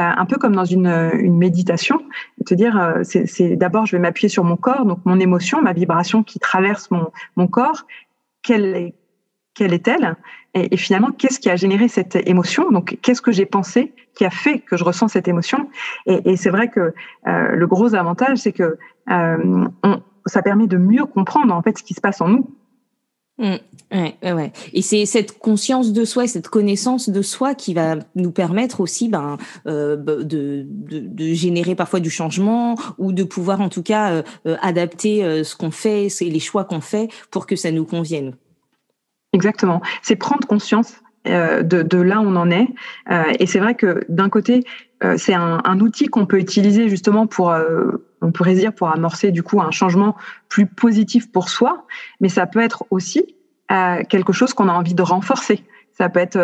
un 0.00 0.26
peu 0.26 0.36
comme 0.36 0.54
dans 0.54 0.64
une, 0.64 1.10
une 1.14 1.36
méditation, 1.36 2.02
te 2.44 2.54
dire 2.54 2.78
euh, 2.78 3.02
c'est 3.02 3.56
d'abord 3.56 3.86
je 3.86 3.96
vais 3.96 4.00
m'appuyer 4.00 4.28
sur 4.28 4.44
mon 4.44 4.56
corps, 4.56 4.84
donc 4.84 5.00
mon 5.04 5.18
émotion, 5.18 5.62
ma 5.62 5.72
vibration 5.72 6.22
qui 6.22 6.38
traverse 6.38 6.90
mon, 6.90 7.10
mon 7.36 7.46
corps, 7.46 7.86
quelle 8.42 8.92
quelle 9.54 9.72
est-elle? 9.72 10.16
Et, 10.54 10.74
et, 10.74 10.76
finalement, 10.76 11.10
qu'est-ce 11.10 11.40
qui 11.40 11.48
a 11.48 11.56
généré 11.56 11.88
cette 11.88 12.16
émotion? 12.28 12.70
Donc, 12.70 12.98
qu'est-ce 13.00 13.22
que 13.22 13.32
j'ai 13.32 13.46
pensé 13.46 13.94
qui 14.14 14.26
a 14.26 14.30
fait 14.30 14.58
que 14.58 14.76
je 14.76 14.84
ressens 14.84 15.08
cette 15.08 15.28
émotion? 15.28 15.70
Et, 16.04 16.32
et 16.32 16.36
c'est 16.36 16.50
vrai 16.50 16.68
que 16.68 16.92
euh, 17.26 17.48
le 17.52 17.66
gros 17.66 17.94
avantage, 17.94 18.36
c'est 18.36 18.52
que 18.52 18.76
euh, 19.10 19.68
on, 19.82 20.02
ça 20.26 20.42
permet 20.42 20.66
de 20.66 20.76
mieux 20.76 21.06
comprendre 21.06 21.54
en 21.54 21.62
fait 21.62 21.78
ce 21.78 21.82
qui 21.82 21.94
se 21.94 22.00
passe 22.00 22.20
en 22.20 22.28
nous. 22.28 22.50
Mmh, 23.38 23.56
ouais, 23.92 24.32
ouais. 24.32 24.52
Et 24.72 24.80
c'est 24.80 25.04
cette 25.04 25.38
conscience 25.38 25.92
de 25.92 26.06
soi, 26.06 26.26
cette 26.26 26.48
connaissance 26.48 27.10
de 27.10 27.20
soi 27.20 27.54
qui 27.54 27.74
va 27.74 27.96
nous 28.14 28.30
permettre 28.30 28.80
aussi 28.80 29.08
ben, 29.08 29.36
euh, 29.66 29.96
de, 29.96 30.64
de, 30.66 31.34
générer 31.34 31.74
parfois 31.74 32.00
du 32.00 32.08
changement 32.08 32.76
ou 32.96 33.12
de 33.12 33.24
pouvoir 33.24 33.60
en 33.60 33.68
tout 33.68 33.82
cas 33.82 34.10
euh, 34.12 34.22
euh 34.46 34.56
adapter 34.62 35.44
ce 35.44 35.54
qu'on 35.54 35.70
fait, 35.70 36.08
les 36.22 36.40
choix 36.40 36.64
qu'on 36.64 36.80
fait 36.80 37.08
pour 37.30 37.46
que 37.46 37.56
ça 37.56 37.70
nous 37.70 37.84
convienne. 37.84 38.34
Exactement. 39.34 39.82
C'est 40.02 40.16
prendre 40.16 40.46
conscience 40.46 40.94
de, 41.26 41.82
de, 41.82 41.98
là 41.98 42.20
où 42.20 42.24
on 42.24 42.36
en 42.36 42.50
est. 42.50 42.68
Et 43.38 43.46
c'est 43.46 43.58
vrai 43.58 43.74
que 43.74 44.00
d'un 44.08 44.30
côté, 44.30 44.64
c'est 45.16 45.34
un, 45.34 45.80
outil 45.80 46.06
qu'on 46.06 46.24
peut 46.24 46.38
utiliser 46.38 46.88
justement 46.88 47.26
pour, 47.26 47.54
on 48.22 48.32
pourrait 48.32 48.54
dire, 48.54 48.72
pour 48.72 48.88
amorcer 48.88 49.30
du 49.30 49.42
coup 49.42 49.60
un 49.60 49.70
changement 49.70 50.16
plus 50.48 50.66
positif 50.66 51.30
pour 51.30 51.48
soi, 51.48 51.86
mais 52.20 52.28
ça 52.28 52.46
peut 52.46 52.60
être 52.60 52.84
aussi 52.90 53.34
quelque 54.08 54.32
chose 54.32 54.54
qu'on 54.54 54.68
a 54.68 54.72
envie 54.72 54.94
de 54.94 55.02
renforcer. 55.02 55.64
Ça 55.90 56.08
peut 56.08 56.20
être, 56.20 56.38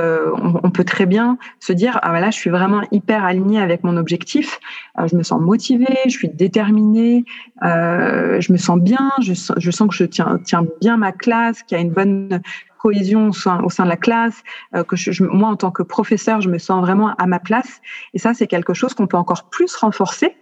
on, 0.64 0.70
peut 0.70 0.82
très 0.82 1.06
bien 1.06 1.38
se 1.60 1.72
dire, 1.72 2.00
ah 2.02 2.18
là, 2.18 2.30
je 2.30 2.36
suis 2.36 2.50
vraiment 2.50 2.80
hyper 2.90 3.22
alignée 3.22 3.60
avec 3.60 3.84
mon 3.84 3.96
objectif. 3.96 4.58
je 4.98 5.14
me 5.14 5.22
sens 5.22 5.40
motivée, 5.40 5.98
je 6.06 6.10
suis 6.10 6.28
déterminée, 6.28 7.24
je 7.62 8.52
me 8.52 8.56
sens 8.56 8.80
bien, 8.80 9.12
je, 9.20 9.34
je 9.56 9.70
sens 9.70 9.88
que 9.88 9.94
je 9.94 10.04
tiens, 10.04 10.40
tiens 10.44 10.66
bien 10.80 10.96
ma 10.96 11.12
classe, 11.12 11.62
qu'il 11.62 11.78
y 11.78 11.80
a 11.80 11.84
une 11.84 11.92
bonne 11.92 12.40
cohésion 12.82 13.28
au 13.28 13.32
sein, 13.32 13.62
au 13.62 13.70
sein 13.70 13.84
de 13.84 13.88
la 13.88 13.96
classe, 13.96 14.42
euh, 14.74 14.82
que 14.82 14.96
je, 14.96 15.22
moi, 15.22 15.48
en 15.48 15.56
tant 15.56 15.70
que 15.70 15.84
professeur, 15.84 16.40
je 16.40 16.48
me 16.48 16.58
sens 16.58 16.80
vraiment 16.80 17.14
à 17.14 17.26
ma 17.26 17.38
place. 17.38 17.80
Et 18.12 18.18
ça, 18.18 18.34
c'est 18.34 18.48
quelque 18.48 18.74
chose 18.74 18.92
qu'on 18.94 19.06
peut 19.06 19.16
encore 19.16 19.48
plus 19.50 19.74
renforcer 19.76 20.34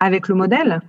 avec 0.00 0.28
le 0.28 0.34
modèle. 0.34 0.80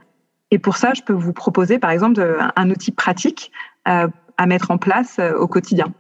Et 0.52 0.60
pour 0.60 0.78
ça, 0.78 0.94
je 0.94 1.02
peux 1.02 1.14
vous 1.14 1.34
proposer, 1.34 1.80
par 1.80 1.92
exemple, 1.92 2.38
un 2.56 2.70
outil 2.70 2.92
pratique 2.92 3.52
euh, 3.88 4.08
à 4.38 4.46
mettre 4.46 4.72
en 4.72 4.78
place 4.78 5.18
euh, 5.20 5.34
au 5.38 5.48
quotidien. 5.48 5.94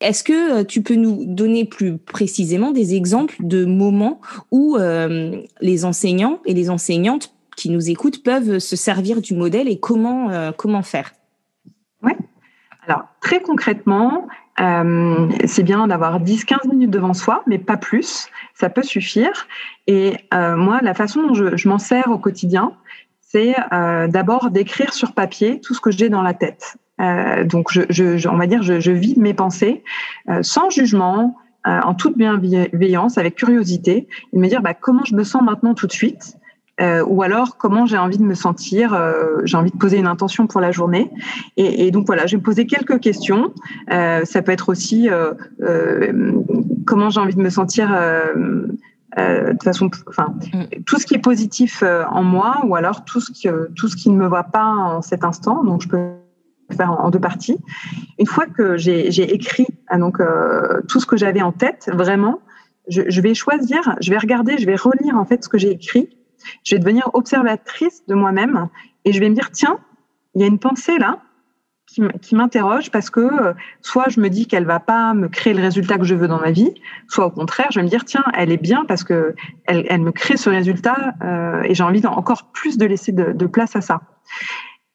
Est-ce 0.00 0.22
que 0.22 0.62
tu 0.62 0.82
peux 0.82 0.94
nous 0.94 1.24
donner 1.24 1.64
plus 1.64 1.98
précisément 1.98 2.70
des 2.70 2.94
exemples 2.94 3.34
de 3.40 3.64
moments 3.64 4.20
où 4.52 4.76
euh, 4.76 5.42
les 5.60 5.84
enseignants 5.84 6.38
et 6.44 6.54
les 6.54 6.70
enseignantes 6.70 7.34
qui 7.56 7.70
nous 7.70 7.90
écoutent 7.90 8.22
peuvent 8.22 8.60
se 8.60 8.76
servir 8.76 9.20
du 9.20 9.34
modèle 9.34 9.68
et 9.68 9.80
comment, 9.80 10.30
euh, 10.30 10.52
comment 10.56 10.82
faire? 10.82 11.12
Oui. 12.02 12.12
Alors, 12.86 13.06
très 13.20 13.40
concrètement, 13.40 14.28
euh, 14.60 15.28
c'est 15.46 15.62
bien 15.62 15.86
d'avoir 15.86 16.20
10-15 16.20 16.68
minutes 16.68 16.90
devant 16.90 17.14
soi, 17.14 17.42
mais 17.46 17.58
pas 17.58 17.76
plus. 17.76 18.28
Ça 18.54 18.68
peut 18.68 18.82
suffire. 18.82 19.46
Et 19.86 20.16
euh, 20.34 20.56
moi, 20.56 20.80
la 20.82 20.94
façon 20.94 21.26
dont 21.26 21.34
je, 21.34 21.56
je 21.56 21.68
m'en 21.68 21.78
sers 21.78 22.08
au 22.10 22.18
quotidien, 22.18 22.72
c'est 23.20 23.54
euh, 23.72 24.08
d'abord 24.08 24.50
d'écrire 24.50 24.92
sur 24.92 25.12
papier 25.12 25.60
tout 25.60 25.74
ce 25.74 25.80
que 25.80 25.90
j'ai 25.90 26.08
dans 26.08 26.22
la 26.22 26.34
tête. 26.34 26.76
Euh, 27.00 27.44
donc, 27.44 27.70
je, 27.70 27.82
je, 27.90 28.28
on 28.28 28.36
va 28.36 28.46
dire, 28.46 28.62
je, 28.62 28.80
je 28.80 28.90
vide 28.90 29.18
mes 29.18 29.34
pensées 29.34 29.84
euh, 30.28 30.42
sans 30.42 30.70
jugement, 30.70 31.36
en 31.64 31.92
toute 31.92 32.16
bienveillance, 32.16 33.18
avec 33.18 33.34
curiosité, 33.34 34.08
et 34.32 34.38
me 34.38 34.48
dire 34.48 34.62
bah, 34.62 34.72
comment 34.72 35.04
je 35.04 35.14
me 35.14 35.22
sens 35.22 35.42
maintenant 35.42 35.74
tout 35.74 35.86
de 35.86 35.92
suite, 35.92 36.38
euh, 36.80 37.04
ou 37.04 37.22
alors 37.22 37.56
comment 37.56 37.86
j'ai 37.86 37.98
envie 37.98 38.18
de 38.18 38.22
me 38.24 38.34
sentir, 38.34 38.94
euh, 38.94 39.40
j'ai 39.44 39.56
envie 39.56 39.70
de 39.70 39.76
poser 39.76 39.98
une 39.98 40.06
intention 40.06 40.46
pour 40.46 40.60
la 40.60 40.70
journée. 40.70 41.10
Et, 41.56 41.86
et 41.86 41.90
donc 41.90 42.06
voilà, 42.06 42.26
je 42.26 42.36
vais 42.36 42.38
me 42.38 42.44
poser 42.44 42.66
quelques 42.66 43.00
questions. 43.00 43.52
Euh, 43.90 44.24
ça 44.24 44.42
peut 44.42 44.52
être 44.52 44.68
aussi 44.68 45.10
euh, 45.10 45.32
euh, 45.62 46.32
comment 46.86 47.10
j'ai 47.10 47.20
envie 47.20 47.34
de 47.34 47.42
me 47.42 47.50
sentir 47.50 47.88
de 49.16 49.62
façon, 49.64 49.90
enfin, 50.06 50.34
mm. 50.52 50.82
tout 50.86 50.98
ce 50.98 51.06
qui 51.06 51.14
est 51.14 51.22
positif 51.22 51.82
en 51.82 52.22
moi, 52.22 52.60
ou 52.64 52.76
alors 52.76 53.04
tout 53.04 53.20
ce 53.20 53.32
qui, 53.32 53.48
tout 53.74 53.88
ce 53.88 53.96
qui 53.96 54.10
ne 54.10 54.16
me 54.16 54.28
va 54.28 54.44
pas 54.44 54.66
en 54.66 55.02
cet 55.02 55.24
instant. 55.24 55.64
Donc 55.64 55.82
je 55.82 55.88
peux 55.88 56.10
faire 56.76 56.92
en 56.92 57.10
deux 57.10 57.18
parties. 57.18 57.58
Une 58.18 58.26
fois 58.26 58.46
que 58.46 58.76
j'ai 58.76 59.34
écrit 59.34 59.66
donc 59.98 60.18
tout 60.88 61.00
ce 61.00 61.06
que 61.06 61.16
j'avais 61.16 61.42
en 61.42 61.50
tête, 61.50 61.90
vraiment, 61.92 62.38
je, 62.88 63.02
je 63.08 63.20
vais 63.20 63.34
choisir, 63.34 63.96
je 64.00 64.10
vais 64.10 64.18
regarder, 64.18 64.56
je 64.58 64.66
vais 64.66 64.76
relire 64.76 65.16
en 65.16 65.24
fait 65.24 65.42
ce 65.42 65.48
que 65.48 65.58
j'ai 65.58 65.72
écrit 65.72 66.10
je 66.64 66.74
vais 66.74 66.78
devenir 66.80 67.10
observatrice 67.14 68.02
de 68.06 68.14
moi-même 68.14 68.68
et 69.04 69.12
je 69.12 69.20
vais 69.20 69.28
me 69.28 69.34
dire, 69.34 69.50
tiens, 69.50 69.78
il 70.34 70.42
y 70.42 70.44
a 70.44 70.46
une 70.46 70.58
pensée 70.58 70.98
là 70.98 71.20
qui 72.22 72.34
m'interroge 72.34 72.90
parce 72.90 73.08
que 73.08 73.20
euh, 73.20 73.54
soit 73.80 74.08
je 74.08 74.20
me 74.20 74.28
dis 74.28 74.46
qu'elle 74.46 74.66
va 74.66 74.78
pas 74.78 75.14
me 75.14 75.28
créer 75.28 75.54
le 75.54 75.62
résultat 75.62 75.96
que 75.96 76.04
je 76.04 76.14
veux 76.14 76.28
dans 76.28 76.38
ma 76.38 76.50
vie, 76.50 76.74
soit 77.08 77.26
au 77.26 77.30
contraire, 77.30 77.68
je 77.70 77.80
vais 77.80 77.84
me 77.84 77.88
dire 77.88 78.04
tiens, 78.04 78.24
elle 78.34 78.52
est 78.52 78.58
bien 78.58 78.84
parce 78.86 79.04
que 79.04 79.34
elle, 79.64 79.86
elle 79.88 80.02
me 80.02 80.12
crée 80.12 80.36
ce 80.36 80.50
résultat 80.50 81.14
euh, 81.22 81.62
et 81.64 81.74
j'ai 81.74 81.82
envie 81.82 82.06
encore 82.06 82.50
plus 82.52 82.76
de 82.76 82.84
laisser 82.84 83.12
de, 83.12 83.46
place 83.46 83.74
à 83.74 83.80
ça. 83.80 84.00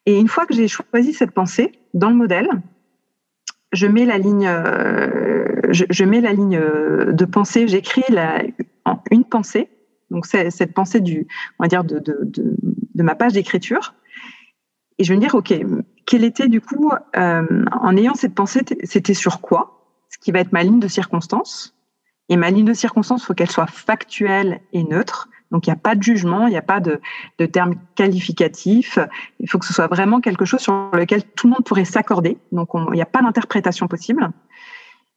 Et 0.06 0.20
une 0.20 0.28
fois 0.28 0.46
que 0.46 0.54
j'ai 0.54 0.68
choisi 0.68 1.14
cette 1.14 1.32
pensée 1.32 1.72
dans 1.94 2.10
le 2.10 2.16
modèle, 2.16 2.50
je 3.72 3.88
mets 3.88 4.06
la 4.06 4.20
ligne, 4.20 4.48
euh, 4.48 5.62
je, 5.72 6.04
mets 6.04 6.22
la 6.22 6.34
ligne 6.34 6.60
de 6.60 7.26
pensée, 7.26 7.68
j'écris 7.68 8.04
une 9.10 9.24
pensée 9.24 9.70
donc 10.14 10.28
cette 10.28 10.74
pensée 10.74 11.02
du, 11.02 11.28
on 11.60 11.64
va 11.64 11.68
dire 11.68 11.84
de, 11.84 12.00
de, 12.00 13.04
ma 13.04 13.16
page 13.16 13.34
d'écriture. 13.34 13.96
Et 15.00 15.04
je 15.04 15.10
vais 15.10 15.16
me 15.16 15.22
dire, 15.22 15.34
ok, 15.34 15.54
quelle 16.06 16.24
était 16.24 16.48
du 16.48 16.62
coup, 16.62 16.92
euh, 17.18 17.66
en 17.72 17.98
ayant 17.98 18.14
cette 18.14 18.36
pensée, 18.36 18.62
c'était 18.84 19.16
sur 19.16 19.42
quoi? 19.42 19.90
Ce 20.10 20.20
qui 20.20 20.32
va 20.32 20.40
être 20.40 20.54
ma 20.54 20.62
ligne 20.62 20.80
de 20.80 20.88
circonstance. 20.88 21.76
Et 22.30 22.38
ma 22.38 22.52
ligne 22.52 22.66
de 22.66 22.74
circonstance, 22.74 23.26
faut 23.26 23.34
qu'elle 23.34 23.50
soit 23.50 23.68
factuelle 23.68 24.62
et 24.72 24.84
neutre. 24.84 25.30
Donc 25.50 25.66
il 25.66 25.72
n'y 25.72 25.74
a 25.74 25.80
pas 25.80 25.96
de 25.96 26.04
jugement, 26.04 26.48
il 26.48 26.52
n'y 26.52 26.58
a 26.58 26.62
pas 26.62 26.80
de, 26.80 27.02
de 27.40 27.46
termes 27.46 27.76
qualificatifs. 27.96 29.00
Il 29.40 29.50
faut 29.50 29.58
que 29.58 29.66
ce 29.66 29.74
soit 29.74 29.88
vraiment 29.88 30.22
quelque 30.22 30.46
chose 30.46 30.62
sur 30.62 30.92
lequel 30.94 31.24
tout 31.24 31.48
le 31.48 31.54
monde 31.54 31.66
pourrait 31.66 31.86
s'accorder. 31.86 32.38
Donc 32.52 32.70
il 32.74 32.94
n'y 32.94 33.02
a 33.02 33.08
pas 33.08 33.22
d'interprétation 33.24 33.88
possible. 33.88 34.30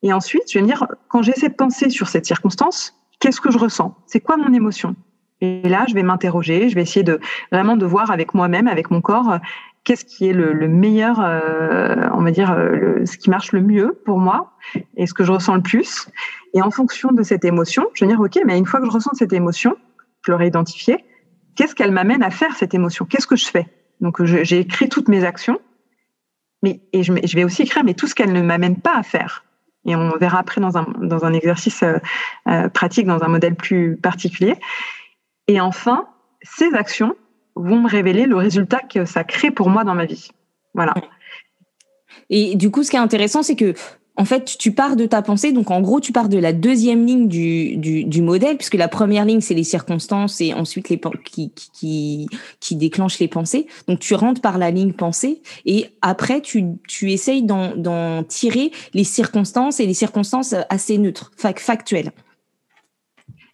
Et 0.02 0.12
ensuite, 0.12 0.50
je 0.50 0.58
vais 0.58 0.62
me 0.62 0.66
dire, 0.66 0.86
quand 1.08 1.22
j'ai 1.22 1.32
cette 1.32 1.56
pensée 1.56 1.90
sur 1.90 2.08
cette 2.08 2.26
circonstance, 2.26 2.94
qu'est-ce 3.20 3.40
que 3.40 3.50
je 3.50 3.58
ressens? 3.58 3.96
C'est 4.06 4.20
quoi 4.20 4.36
mon 4.36 4.52
émotion? 4.52 4.96
Et 5.40 5.68
là, 5.68 5.84
je 5.88 5.94
vais 5.94 6.02
m'interroger, 6.02 6.68
je 6.68 6.74
vais 6.74 6.82
essayer 6.82 7.02
de 7.02 7.20
vraiment 7.52 7.76
de 7.76 7.84
voir 7.84 8.10
avec 8.10 8.34
moi-même, 8.34 8.68
avec 8.68 8.90
mon 8.90 9.00
corps, 9.00 9.32
euh, 9.32 9.38
qu'est-ce 9.84 10.04
qui 10.04 10.28
est 10.28 10.32
le, 10.32 10.68
meilleur, 10.68 11.20
euh, 11.20 12.08
on 12.14 12.22
va 12.22 12.30
dire, 12.30 12.52
euh, 12.52 13.04
ce 13.04 13.18
qui 13.18 13.28
marche 13.28 13.52
le 13.52 13.60
mieux 13.60 14.00
pour 14.04 14.18
moi 14.18 14.52
et 14.96 15.06
ce 15.06 15.14
que 15.14 15.24
je 15.24 15.32
ressens 15.32 15.56
le 15.56 15.62
plus. 15.62 16.08
Et 16.54 16.62
en 16.62 16.70
fonction 16.70 17.12
de 17.12 17.22
cette 17.22 17.44
émotion, 17.44 17.86
je 17.94 18.04
vais 18.04 18.10
dire, 18.10 18.20
OK, 18.20 18.38
mais 18.46 18.58
une 18.58 18.66
fois 18.66 18.80
que 18.80 18.86
je 18.86 18.90
ressens 18.90 19.12
cette 19.14 19.34
émotion, 19.34 19.76
je 20.24 20.32
l'aurai 20.32 20.46
identifiée, 20.46 21.04
qu'est-ce 21.54 21.74
qu'elle 21.74 21.92
m'amène 21.92 22.22
à 22.22 22.30
faire 22.30 22.56
cette 22.56 22.74
émotion? 22.74 23.04
Qu'est-ce 23.04 23.26
que 23.26 23.36
je 23.36 23.46
fais? 23.46 23.66
Donc, 24.00 24.22
j'ai 24.24 24.58
écrit 24.58 24.88
toutes 24.88 25.08
mes 25.08 25.24
actions, 25.24 25.60
mais 26.62 26.80
et 26.92 27.02
je, 27.02 27.12
je 27.24 27.36
vais 27.36 27.44
aussi 27.44 27.62
écrire, 27.62 27.84
mais 27.84 27.94
tout 27.94 28.06
ce 28.06 28.14
qu'elle 28.14 28.32
ne 28.32 28.42
m'amène 28.42 28.76
pas 28.76 28.96
à 28.96 29.02
faire 29.02 29.44
et 29.86 29.94
on 29.94 30.16
verra 30.18 30.40
après 30.40 30.60
dans 30.60 30.76
un, 30.76 31.32
exercice 31.32 31.82
euh, 31.82 31.98
euh, 32.48 32.68
pratique, 32.68 33.06
dans 33.06 33.22
un 33.22 33.28
modèle 33.28 33.54
plus 33.54 33.96
particulier. 33.96 34.54
Et 35.48 35.60
enfin, 35.60 36.08
ces 36.42 36.74
actions 36.74 37.16
vont 37.54 37.80
me 37.80 37.88
révéler 37.88 38.26
le 38.26 38.36
résultat 38.36 38.80
que 38.80 39.04
ça 39.04 39.24
crée 39.24 39.50
pour 39.50 39.70
moi 39.70 39.84
dans 39.84 39.94
ma 39.94 40.04
vie. 40.04 40.28
Voilà. 40.74 40.94
Et 42.28 42.56
du 42.56 42.70
coup, 42.70 42.82
ce 42.82 42.90
qui 42.90 42.96
est 42.96 43.00
intéressant, 43.00 43.42
c'est 43.42 43.56
que 43.56 43.74
en 44.18 44.24
fait, 44.24 44.56
tu 44.58 44.72
pars 44.72 44.96
de 44.96 45.04
ta 45.04 45.20
pensée. 45.20 45.52
Donc, 45.52 45.70
en 45.70 45.80
gros, 45.80 46.00
tu 46.00 46.12
pars 46.12 46.28
de 46.28 46.38
la 46.38 46.52
deuxième 46.52 47.04
ligne 47.04 47.28
du, 47.28 47.76
du, 47.76 48.04
du 48.04 48.22
modèle, 48.22 48.56
puisque 48.56 48.74
la 48.74 48.88
première 48.88 49.24
ligne, 49.24 49.42
c'est 49.42 49.54
les 49.54 49.64
circonstances 49.64 50.40
et 50.40 50.54
ensuite 50.54 50.88
les 50.88 51.00
qui, 51.24 51.52
qui, 51.52 52.26
qui 52.60 52.76
déclenchent 52.76 53.18
les 53.18 53.28
pensées. 53.28 53.66
Donc, 53.88 53.98
tu 53.98 54.14
rentres 54.14 54.40
par 54.40 54.56
la 54.56 54.70
ligne 54.70 54.92
pensée 54.92 55.42
et 55.66 55.90
après, 56.00 56.40
tu, 56.40 56.64
tu 56.88 57.12
essayes 57.12 57.42
d'en 57.42 58.22
tirer 58.24 58.72
les 58.94 59.04
circonstances 59.04 59.80
et 59.80 59.86
les 59.86 59.94
circonstances 59.94 60.54
assez 60.70 60.96
neutres, 60.96 61.32
factuelles. 61.36 62.12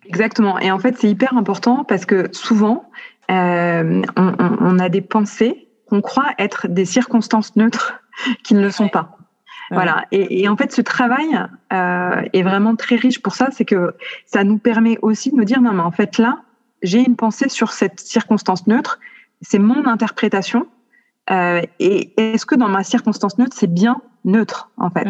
Exactement. 0.07 0.59
Et 0.59 0.71
en 0.71 0.78
fait, 0.78 0.97
c'est 0.99 1.11
hyper 1.11 1.37
important 1.37 1.85
parce 1.85 2.04
que 2.04 2.28
souvent, 2.33 2.85
euh, 3.31 4.02
on, 4.16 4.35
on, 4.61 4.78
a 4.78 4.88
des 4.88 5.00
pensées 5.00 5.69
qu'on 5.88 6.00
croit 6.00 6.33
être 6.38 6.69
des 6.69 6.85
circonstances 6.85 7.57
neutres 7.57 8.00
qui 8.45 8.54
ne 8.54 8.61
le 8.61 8.71
sont 8.71 8.88
pas. 8.88 9.16
Voilà. 9.73 10.05
Et, 10.12 10.49
en 10.49 10.57
fait, 10.57 10.73
ce 10.73 10.83
travail 10.83 11.41
euh, 11.73 12.23
est 12.33 12.43
vraiment 12.43 12.76
très 12.76 12.97
riche 12.97 13.21
pour 13.23 13.35
ça, 13.35 13.49
c'est 13.52 13.64
que 13.64 13.95
ça 14.26 14.45
nous 14.45 14.59
permet 14.59 14.99
aussi 15.02 15.31
de 15.31 15.37
nous 15.37 15.45
dire 15.45 15.61
non, 15.61 15.73
mais 15.73 15.83
en 15.83 15.91
fait 15.91 16.19
là, 16.19 16.41
j'ai 16.83 17.00
une 17.00 17.17
pensée 17.17 17.49
sur 17.49 17.73
cette 17.73 18.00
circonstance 18.00 18.67
neutre, 18.67 18.99
c'est 19.41 19.59
mon 19.59 19.87
interprétation. 19.87 20.67
Euh, 21.31 21.62
et 21.79 22.12
est-ce 22.17 22.45
que 22.45 22.55
dans 22.55 22.69
ma 22.69 22.85
circonstance 22.85 23.38
neutre, 23.38 23.57
c'est 23.59 23.73
bien 23.73 24.00
neutre 24.25 24.71
en 24.76 24.91
fait? 24.91 25.07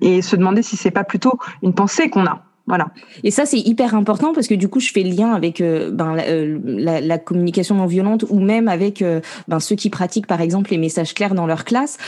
Et, 0.00 0.22
se 0.22 0.36
demander 0.36 0.62
si 0.62 0.76
c'est 0.76 0.90
pas 0.90 1.04
plutôt 1.04 1.38
une 1.62 1.74
pensée 1.74 2.10
qu'on 2.10 2.26
a. 2.26 2.42
Voilà. 2.66 2.88
Et 3.22 3.30
ça, 3.30 3.46
c'est 3.46 3.60
hyper 3.60 3.94
important 3.94 4.32
parce 4.32 4.48
que 4.48 4.54
du 4.54 4.68
coup, 4.68 4.80
je 4.80 4.90
fais 4.90 5.04
le 5.04 5.10
lien 5.10 5.32
avec 5.32 5.60
euh, 5.60 5.90
ben, 5.92 6.16
euh, 6.18 6.58
la, 6.64 7.00
la, 7.00 7.18
communication 7.18 7.76
non 7.76 7.86
violente 7.86 8.24
ou 8.28 8.40
même 8.40 8.66
avec 8.66 9.02
euh, 9.02 9.20
ben, 9.46 9.60
ceux 9.60 9.76
qui 9.76 9.88
pratiquent, 9.88 10.26
par 10.26 10.40
exemple, 10.40 10.70
les 10.72 10.78
messages 10.78 11.14
clairs 11.14 11.34
dans 11.34 11.46
leur 11.46 11.64
classe. 11.64 11.98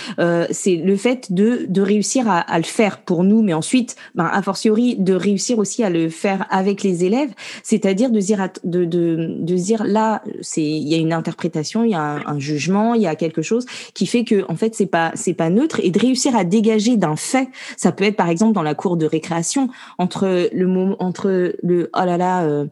c'est 0.51 0.77
le 0.77 0.97
fait 0.97 1.33
de, 1.33 1.67
de 1.69 1.81
réussir 1.81 2.29
à, 2.29 2.39
à, 2.39 2.59
le 2.59 2.65
faire 2.65 2.99
pour 2.99 3.23
nous, 3.23 3.43
mais 3.43 3.55
ensuite, 3.55 3.95
ben, 4.17 4.29
a 4.31 4.43
fortiori, 4.43 4.97
de 4.97 5.15
réussir 5.15 5.59
aussi 5.59 5.85
à 5.85 5.91
le 5.91 6.09
faire 6.09 6.47
avec 6.51 6.83
les 6.83 7.05
élèves. 7.05 7.31
C'est-à-dire 7.63 8.11
de 8.11 8.19
dire, 8.19 8.49
de, 8.65 8.85
de, 8.85 9.37
de 9.39 9.55
dire 9.55 9.85
là, 9.85 10.23
il 10.57 10.89
y 10.89 10.95
a 10.95 10.99
une 10.99 11.13
interprétation, 11.13 11.85
il 11.85 11.91
y 11.93 11.95
a 11.95 12.01
un, 12.01 12.27
un, 12.27 12.39
jugement, 12.41 12.95
il 12.95 13.03
y 13.03 13.07
a 13.07 13.15
quelque 13.15 13.43
chose 13.43 13.65
qui 13.95 14.07
fait 14.07 14.25
que 14.25 14.45
en 14.49 14.57
fait, 14.57 14.75
c'est 14.75 14.87
pas 14.87 15.13
c'est 15.15 15.35
pas 15.35 15.51
neutre 15.51 15.81
et 15.83 15.91
de 15.91 15.99
réussir 15.99 16.37
à 16.37 16.45
dégager 16.45 16.97
d'un 16.97 17.17
fait. 17.17 17.49
Ça 17.77 17.93
peut 17.93 18.05
être 18.05 18.17
par 18.17 18.29
exemple 18.29 18.55
dans 18.55 18.63
la 18.63 18.75
cour 18.75 18.97
de 18.97 19.07
récréation 19.07 19.69
entre 19.99 20.48
le 20.53 20.67
moment 20.67 20.97
entre 21.01 21.55
le 21.63 21.91
oh 21.95 22.05
là 22.05 22.17
là. 22.17 22.45
Euh, 22.45 22.67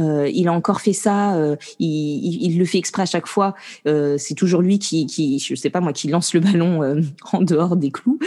euh, 0.00 0.26
il 0.32 0.48
a 0.48 0.54
encore 0.54 0.80
fait 0.80 0.94
ça, 0.94 1.34
euh, 1.34 1.56
il, 1.78 2.58
le 2.58 2.64
fait 2.64 2.78
exprès 2.78 3.02
à 3.02 3.06
chaque 3.06 3.26
fois. 3.26 3.54
C'est 3.84 4.34
toujours 4.34 4.62
lui 4.62 4.78
qui, 4.78 5.38
je 5.38 5.54
sais 5.54 5.70
pas 5.70 5.80
moi, 5.80 5.92
qui 5.92 6.08
lance 6.08 6.32
le 6.32 6.40
ballon 6.40 7.02
en 7.32 7.42
dehors 7.42 7.76
des 7.76 7.90
clous. 7.90 8.18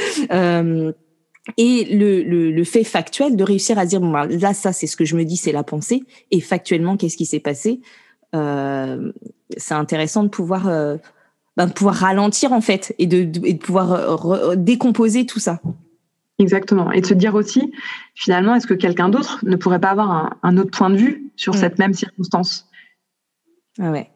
Et 1.57 1.85
le, 1.91 2.63
fait 2.63 2.83
factuel 2.83 3.35
de 3.35 3.43
réussir 3.43 3.79
à 3.79 3.85
dire 3.85 3.99
bah, 3.99 4.27
là 4.27 4.53
ça 4.53 4.73
c'est 4.73 4.87
ce 4.87 4.95
que 4.95 5.05
je 5.05 5.15
me 5.15 5.25
dis 5.25 5.37
c'est 5.37 5.51
la 5.51 5.63
pensée 5.63 6.03
et 6.31 6.39
factuellement 6.39 6.97
qu'est-ce 6.97 7.17
qui 7.17 7.25
s'est 7.25 7.39
passé? 7.39 7.81
c'est 8.31 9.73
intéressant 9.73 10.23
de 10.23 10.29
pouvoir 10.29 10.65
bah, 11.57 11.67
pouvoir 11.67 11.95
ralentir 11.95 12.51
en 12.51 12.61
fait 12.61 12.93
et 12.99 13.07
de, 13.07 13.23
de, 13.23 13.45
et 13.45 13.53
de 13.53 13.59
pouvoir 13.59 14.55
décomposer 14.57 15.25
tout 15.25 15.39
ça. 15.39 15.61
Exactement. 16.37 16.91
Et 16.91 17.01
de 17.01 17.05
se 17.05 17.13
dire 17.13 17.35
aussi, 17.35 17.71
finalement, 18.13 18.55
est-ce 18.55 18.67
que 18.67 18.73
quelqu'un 18.73 19.09
d'autre 19.09 19.39
ne 19.43 19.55
pourrait 19.55 19.79
pas 19.79 19.91
avoir 19.91 20.37
un, 20.43 20.57
autre 20.57 20.71
point 20.71 20.89
de 20.89 20.97
vue 20.97 21.31
sur 21.35 21.53
mm. 21.53 21.57
cette 21.57 21.79
même 21.79 21.93
circonstance? 21.93 22.67
Ah 23.79 23.91
ouais, 23.91 24.09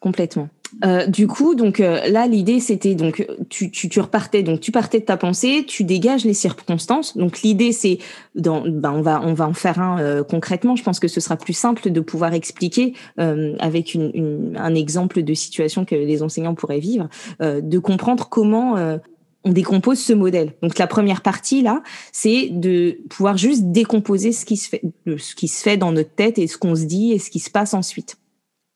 complètement. 0.00 0.48
Euh, 0.84 1.06
du 1.06 1.28
coup, 1.28 1.54
donc 1.54 1.80
euh, 1.80 2.08
là, 2.08 2.26
l'idée 2.26 2.58
c'était 2.60 2.94
donc 2.94 3.26
tu, 3.48 3.70
tu, 3.70 3.88
tu, 3.88 4.00
repartais 4.00 4.42
donc 4.42 4.60
tu 4.60 4.72
partais 4.72 4.98
de 4.98 5.04
ta 5.04 5.16
pensée, 5.16 5.64
tu 5.66 5.84
dégages 5.84 6.24
les 6.24 6.34
circonstances. 6.34 7.16
Donc 7.16 7.42
l'idée 7.42 7.72
c'est 7.72 7.98
dans 8.34 8.62
ben 8.66 8.92
on 8.92 9.00
va 9.00 9.20
on 9.22 9.32
va 9.32 9.46
en 9.46 9.54
faire 9.54 9.80
un 9.80 10.00
euh, 10.00 10.24
concrètement. 10.24 10.74
Je 10.74 10.82
pense 10.82 10.98
que 10.98 11.08
ce 11.08 11.20
sera 11.20 11.36
plus 11.36 11.52
simple 11.52 11.90
de 11.90 12.00
pouvoir 12.00 12.34
expliquer 12.34 12.94
avec 13.16 13.94
une, 13.94 14.10
une, 14.14 14.56
un 14.58 14.74
exemple 14.74 15.22
de 15.22 15.34
situation 15.34 15.84
que 15.84 15.94
les 15.94 16.22
enseignants 16.22 16.54
pourraient 16.54 16.80
vivre, 16.80 17.08
de 17.40 17.78
comprendre 17.78 18.28
comment 18.28 18.98
on 19.46 19.52
décompose 19.52 20.00
ce 20.00 20.12
modèle. 20.12 20.54
Donc 20.60 20.76
la 20.76 20.88
première 20.88 21.22
partie 21.22 21.62
là, 21.62 21.82
c'est 22.12 22.48
de 22.50 22.98
pouvoir 23.08 23.36
juste 23.36 23.70
décomposer 23.70 24.32
ce 24.32 24.44
qui 24.44 24.56
se 24.56 24.68
fait, 24.68 24.82
ce 25.06 25.34
qui 25.36 25.46
se 25.46 25.62
fait 25.62 25.76
dans 25.76 25.92
notre 25.92 26.14
tête 26.14 26.38
et 26.38 26.48
ce 26.48 26.58
qu'on 26.58 26.74
se 26.74 26.84
dit 26.84 27.12
et 27.12 27.18
ce 27.18 27.30
qui 27.30 27.38
se 27.38 27.50
passe 27.50 27.72
ensuite. 27.72 28.16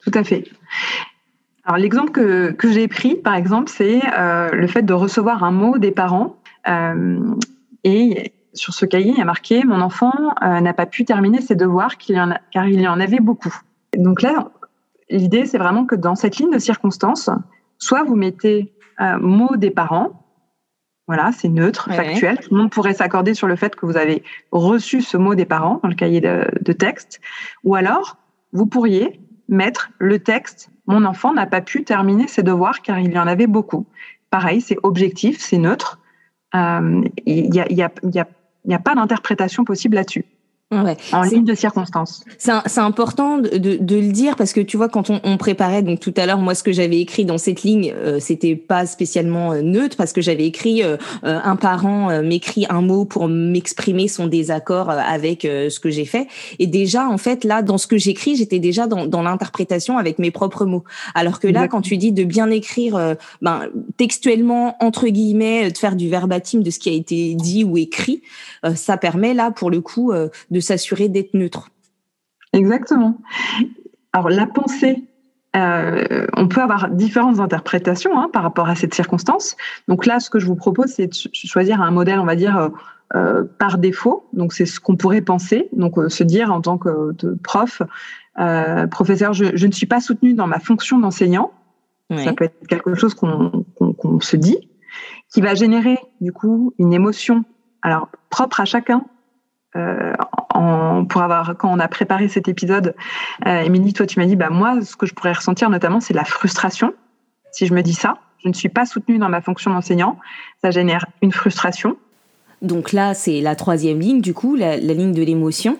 Tout 0.02 0.12
à 0.14 0.22
fait. 0.22 0.44
Alors 1.64 1.76
l'exemple 1.76 2.12
que, 2.12 2.52
que 2.52 2.70
j'ai 2.70 2.86
pris, 2.86 3.16
par 3.16 3.34
exemple, 3.34 3.68
c'est 3.68 4.00
euh, 4.16 4.50
le 4.52 4.66
fait 4.68 4.82
de 4.82 4.94
recevoir 4.94 5.42
un 5.42 5.50
mot 5.50 5.76
des 5.78 5.90
parents 5.90 6.36
euh, 6.68 7.18
et 7.82 8.32
sur 8.54 8.72
ce 8.72 8.86
cahier, 8.86 9.10
il 9.10 9.18
y 9.18 9.22
a 9.22 9.24
marqué 9.24 9.64
mon 9.64 9.80
enfant 9.80 10.12
euh, 10.42 10.60
n'a 10.60 10.72
pas 10.72 10.86
pu 10.86 11.04
terminer 11.04 11.40
ses 11.40 11.56
devoirs 11.56 11.96
car 11.98 12.68
il 12.68 12.80
y 12.80 12.88
en 12.88 13.00
avait 13.00 13.20
beaucoup. 13.20 13.54
Donc 13.96 14.22
là, 14.22 14.50
l'idée 15.10 15.46
c'est 15.46 15.58
vraiment 15.58 15.84
que 15.84 15.96
dans 15.96 16.14
cette 16.14 16.38
ligne 16.38 16.52
de 16.52 16.58
circonstances, 16.60 17.28
soit 17.78 18.04
vous 18.04 18.16
mettez 18.16 18.72
mot 19.18 19.56
des 19.56 19.70
parents 19.70 20.19
Voilà, 21.11 21.33
c'est 21.33 21.49
neutre, 21.49 21.93
factuel. 21.93 22.38
Tout 22.38 22.55
le 22.55 22.61
monde 22.61 22.71
pourrait 22.71 22.95
s'accorder 22.95 23.35
sur 23.35 23.49
le 23.49 23.57
fait 23.57 23.75
que 23.75 23.85
vous 23.85 23.97
avez 23.97 24.23
reçu 24.52 25.02
ce 25.02 25.17
mot 25.17 25.35
des 25.35 25.45
parents 25.45 25.81
dans 25.83 25.88
le 25.88 25.97
cahier 25.97 26.21
de, 26.21 26.73
texte. 26.73 27.21
Ou 27.64 27.75
alors, 27.75 28.17
vous 28.52 28.67
pourriez 28.67 29.19
mettre 29.49 29.90
le 29.99 30.21
texte 30.21 30.71
Mon 30.87 31.05
enfant 31.05 31.35
n'a 31.35 31.47
pas 31.47 31.62
pu 31.62 31.83
terminer 31.83 32.29
ses 32.29 32.45
devoirs 32.45 32.81
car 32.81 33.00
il 33.00 33.12
y 33.12 33.19
en 33.19 33.26
avait 33.26 33.49
beaucoup. 33.49 33.87
Pareil, 34.31 34.61
c'est 34.61 34.76
objectif, 34.85 35.40
c'est 35.40 35.59
neutre. 35.59 35.99
Euh, 36.55 37.02
il 37.26 37.50
n'y 37.50 37.59
a, 37.59 37.67
y 37.73 37.83
a, 37.83 37.90
y 38.05 38.21
a, 38.21 38.29
y 38.67 38.75
a 38.75 38.79
pas 38.79 38.95
d'interprétation 38.95 39.64
possible 39.64 39.97
là-dessus. 39.97 40.25
Ouais. 40.72 40.96
En 41.12 41.22
ligne 41.22 41.44
de 41.44 41.54
circonstances. 41.54 42.22
C'est 42.38 42.78
important 42.78 43.38
de, 43.38 43.58
de, 43.58 43.76
de, 43.76 43.96
le 43.96 44.12
dire 44.12 44.36
parce 44.36 44.52
que 44.52 44.60
tu 44.60 44.76
vois 44.76 44.88
quand 44.88 45.10
on, 45.10 45.20
on 45.24 45.36
préparait 45.36 45.82
donc 45.82 45.98
tout 45.98 46.14
à 46.16 46.26
l'heure 46.26 46.38
moi 46.38 46.54
ce 46.54 46.62
que 46.62 46.70
j'avais 46.70 47.00
écrit 47.00 47.24
dans 47.24 47.38
cette 47.38 47.64
ligne 47.64 47.92
euh, 47.96 48.20
c'était 48.20 48.54
pas 48.54 48.86
spécialement 48.86 49.50
euh, 49.52 49.62
neutre 49.62 49.96
parce 49.96 50.12
que 50.12 50.20
j'avais 50.20 50.46
écrit 50.46 50.84
euh, 50.84 50.96
euh, 51.24 51.40
un 51.42 51.56
parent 51.56 52.22
m'écrit 52.22 52.66
un 52.70 52.82
mot 52.82 53.04
pour 53.04 53.26
m'exprimer 53.26 54.06
son 54.06 54.28
désaccord 54.28 54.90
avec 54.90 55.42
ce 55.42 55.80
que 55.80 55.90
j'ai 55.90 56.04
fait 56.04 56.28
et 56.60 56.68
déjà 56.68 57.08
en 57.08 57.18
fait 57.18 57.42
là 57.42 57.62
dans 57.62 57.76
ce 57.76 57.88
que 57.88 57.98
j'écris 57.98 58.36
j'étais 58.36 58.60
déjà 58.60 58.86
dans, 58.86 59.06
dans 59.06 59.22
l'interprétation 59.22 59.98
avec 59.98 60.20
mes 60.20 60.30
propres 60.30 60.66
mots 60.66 60.84
alors 61.16 61.40
que 61.40 61.48
là 61.48 61.66
quand 61.66 61.80
tu 61.80 61.96
dis 61.96 62.12
de 62.12 62.22
bien 62.22 62.48
écrire 62.48 63.16
ben 63.42 63.62
textuellement 63.96 64.76
entre 64.80 65.08
guillemets 65.08 65.72
de 65.72 65.76
faire 65.76 65.96
du 65.96 66.08
verbatim 66.08 66.60
de 66.60 66.70
ce 66.70 66.78
qui 66.78 66.90
a 66.90 66.92
été 66.92 67.34
dit 67.34 67.64
ou 67.64 67.76
écrit 67.76 68.22
ça 68.76 68.96
permet 68.96 69.34
là 69.34 69.50
pour 69.50 69.70
le 69.70 69.80
coup 69.80 70.12
de 70.12 70.60
s'assurer 70.61 71.09
d'être 71.09 71.35
neutre. 71.35 71.71
Exactement. 72.52 73.19
Alors 74.12 74.29
la 74.29 74.47
pensée, 74.47 75.05
euh, 75.57 76.26
on 76.37 76.49
peut 76.49 76.61
avoir 76.61 76.88
différentes 76.90 77.40
interprétations 77.40 78.19
hein, 78.19 78.29
par 78.33 78.43
rapport 78.43 78.69
à 78.69 78.75
cette 78.75 78.95
circonstance. 78.95 79.57
Donc 79.88 80.07
là, 80.07 80.21
ce 80.21 80.31
que 80.31 80.38
je 80.38 80.47
vous 80.47 80.57
propose, 80.57 80.87
c'est 80.87 81.07
de 81.07 81.14
choisir 81.33 81.81
un 81.81 81.90
modèle, 81.90 82.19
on 82.19 82.25
va 82.25 82.37
dire, 82.37 82.57
euh, 82.57 82.69
euh, 83.14 83.45
par 83.59 83.79
défaut. 83.79 84.29
Donc 84.33 84.52
c'est 84.52 84.67
ce 84.67 84.81
qu'on 84.81 84.97
pourrait 84.97 85.23
penser. 85.23 85.69
Donc 85.73 85.97
se 86.09 86.25
dire 86.25 86.52
en 86.52 86.61
tant 86.61 86.79
que 86.79 87.12
prof, 87.43 87.83
professeur, 88.90 89.33
je, 89.33 89.67
ne 89.67 89.73
suis 89.73 89.87
pas 89.87 90.00
soutenu 90.00 90.35
dans 90.35 90.47
ma 90.47 90.61
fonction 90.61 90.99
d'enseignant. 90.99 91.52
Ça 92.17 92.33
peut 92.33 92.47
être 92.47 92.67
quelque 92.67 92.95
chose 92.97 93.14
qu'on 93.14 94.21
se 94.21 94.37
dit, 94.37 94.69
qui 95.33 95.40
va 95.40 95.55
générer 95.55 95.97
du 96.21 96.33
coup 96.33 96.75
une 96.79 96.93
émotion, 96.93 97.45
alors 97.83 98.09
propre 98.31 98.59
à 98.59 98.64
chacun, 98.64 99.05
euh, 99.76 100.12
en, 100.61 101.05
pour 101.05 101.23
avoir 101.23 101.57
quand 101.57 101.73
on 101.73 101.79
a 101.79 101.88
préparé 101.88 102.29
cet 102.29 102.49
épisode, 102.49 102.95
euh, 103.47 103.62
Émilie, 103.62 103.93
toi 103.93 104.07
tu 104.07 104.19
m'as 104.19 104.26
dit 104.26 104.37
bah 104.37 104.50
moi 104.50 104.81
ce 104.83 104.97
que 104.97 105.07
je 105.07 105.14
pourrais 105.14 105.33
ressentir 105.33 105.71
notamment 105.71 106.00
c'est 106.00 106.14
la 106.14 106.25
frustration. 106.25 106.93
Si 107.52 107.67
je 107.67 107.75
me 107.75 107.83
dis 107.83 107.95
ça, 107.95 108.19
je 108.43 108.49
ne 108.49 108.55
suis 108.55 108.69
pas 108.69 108.87
soutenue 108.87 109.19
dans 109.19 109.29
ma 109.29 109.40
fonction 109.40 109.73
d'enseignant, 109.73 110.19
ça 110.62 110.71
génère 110.71 111.07
une 111.23 111.33
frustration. 111.33 111.97
Donc 112.62 112.93
là 112.93 113.14
c'est 113.14 113.40
la 113.40 113.57
troisième 113.57 113.99
ligne 113.99 114.21
du 114.21 114.35
coup, 114.35 114.55
la, 114.55 114.76
ligne 114.76 115.12
de 115.12 115.23
l'émotion. 115.23 115.79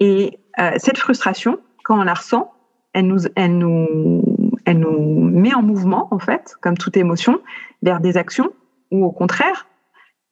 Et 0.00 0.38
euh, 0.60 0.70
cette 0.76 0.98
frustration, 0.98 1.58
quand 1.82 1.98
on 1.98 2.04
la 2.04 2.14
ressent, 2.14 2.52
elle 2.92 3.06
nous, 3.06 3.26
elle 3.34 3.58
nous, 3.58 4.22
elle 4.64 4.78
nous 4.78 5.30
met 5.30 5.54
en 5.54 5.62
mouvement 5.62 6.08
en 6.12 6.20
fait, 6.20 6.54
comme 6.60 6.76
toute 6.78 6.96
émotion, 6.96 7.40
vers 7.82 8.00
des 8.00 8.16
actions 8.16 8.50
ou 8.92 9.04
au 9.04 9.10
contraire 9.10 9.66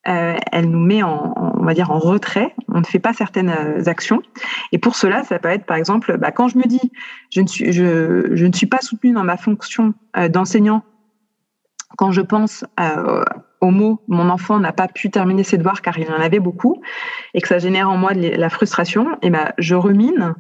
euh, 0.09 0.37
elle 0.51 0.69
nous 0.69 0.81
met 0.81 1.03
en, 1.03 1.35
on 1.37 1.65
va 1.65 1.75
dire 1.75 1.91
en 1.91 1.99
retrait. 1.99 2.55
On 2.69 2.81
ne 2.81 2.85
fait 2.85 2.99
pas 2.99 3.13
certaines 3.13 3.51
euh, 3.51 3.85
actions. 3.87 4.23
Et 4.73 4.79
pour 4.79 4.97
cela, 4.97 5.23
ça 5.25 5.39
peut 5.39 5.49
être 5.49 5.65
par 5.65 5.77
exemple, 5.77 6.19
bah, 6.19 6.33
quand 6.33 6.49
je 6.49 6.59
me 6.59 6.65
dis, 6.65 6.93
je 7.31 7.41
ne 7.41 7.47
suis, 7.47 7.73
je, 7.73 8.35
je 8.35 8.47
ne 8.47 8.53
suis 8.53 8.67
pas 8.67 8.81
soutenue 8.81 9.13
dans 9.13 9.25
ma 9.25 9.37
fonction 9.37 9.95
euh, 10.17 10.29
d'enseignant, 10.29 10.83
quand 11.97 12.11
je 12.11 12.23
pense 12.23 12.65
au 12.79 13.23
mot 13.71 14.01
mon 14.09 14.29
enfant 14.29 14.59
n'a 14.59 14.73
pas 14.73 14.89
pu 14.89 15.11
terminer 15.11 15.45
ses 15.45 15.57
devoirs 15.57 15.83
car 15.83 15.99
il 15.99 16.11
en 16.11 16.21
avait 16.21 16.41
beaucoup 16.41 16.83
et 17.35 17.41
que 17.41 17.49
ça 17.49 17.59
génère 17.59 17.89
en 17.89 17.97
moi 17.97 18.15
de 18.15 18.29
la 18.29 18.51
frustration 18.51 19.07
et 19.23 19.31
ben 19.31 19.53
je 19.59 19.75
remine. 19.75 20.35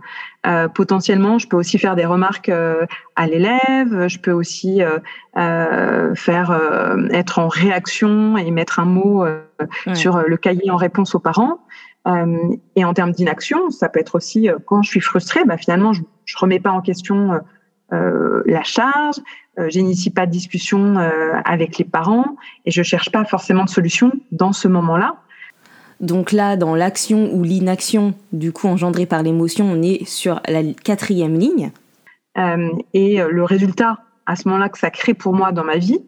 Euh, 0.45 0.67
potentiellement 0.67 1.39
je 1.39 1.47
peux 1.47 1.57
aussi 1.57 1.79
faire 1.79 1.95
des 1.95 2.05
remarques 2.05 2.49
euh, 2.49 2.85
à 3.15 3.29
l'élève 3.29 4.09
je 4.09 4.19
peux 4.19 4.33
aussi 4.33 4.83
euh, 5.37 6.15
faire 6.17 6.61
être 7.13 7.39
en 7.39 7.49
réaction 7.49 8.37
et 8.37 8.51
mettre 8.51 8.81
un 8.81 8.85
mot 8.85 9.25
sur 9.95 10.23
le 10.27 10.37
cahier 10.37 10.71
en 10.71 10.77
réponse 10.77 11.15
aux 11.15 11.21
parents. 11.21 11.59
Et 12.75 12.85
en 12.85 12.95
termes 12.95 13.13
d'inaction 13.13 13.71
ça 13.71 13.89
peut 13.89 14.01
être 14.01 14.17
aussi 14.17 14.49
quand 14.67 14.83
je 14.83 14.91
suis 14.91 15.01
frustrée 15.01 15.45
ben 15.45 15.57
finalement 15.57 15.93
je, 15.93 16.03
je 16.25 16.37
remets 16.37 16.61
pas 16.61 16.73
en 16.73 16.81
question 16.81 17.41
la 17.93 18.63
charge 18.63 19.17
euh, 19.59 19.69
j'initie 19.69 20.09
pas 20.09 20.25
de 20.25 20.31
discussion 20.31 20.97
euh, 20.97 21.35
avec 21.45 21.77
les 21.77 21.85
parents 21.85 22.37
et 22.65 22.71
je 22.71 22.83
cherche 22.83 23.11
pas 23.11 23.23
forcément 23.25 23.65
de 23.65 23.69
solution 23.69 24.11
dans 24.31 24.53
ce 24.53 24.67
moment-là. 24.67 25.17
Donc 26.01 26.33
là, 26.33 26.57
dans 26.57 26.75
l'action 26.75 27.31
ou 27.33 27.43
l'inaction, 27.43 28.15
du 28.33 28.51
coup 28.51 28.67
engendrée 28.67 29.05
par 29.05 29.23
l'émotion, 29.23 29.67
on 29.71 29.83
est 29.83 30.07
sur 30.07 30.41
la 30.49 30.63
quatrième 30.65 31.39
ligne. 31.39 31.71
Euh, 32.39 32.71
et 32.95 33.19
le 33.19 33.45
résultat, 33.45 33.99
à 34.25 34.37
ce 34.37 34.49
moment-là, 34.49 34.71
que 34.71 34.79
ça 34.79 34.91
crée 34.91 35.15
pour 35.15 35.35
moi 35.35 35.53
dans 35.53 35.65
ma 35.65 35.77
vie, 35.77 36.01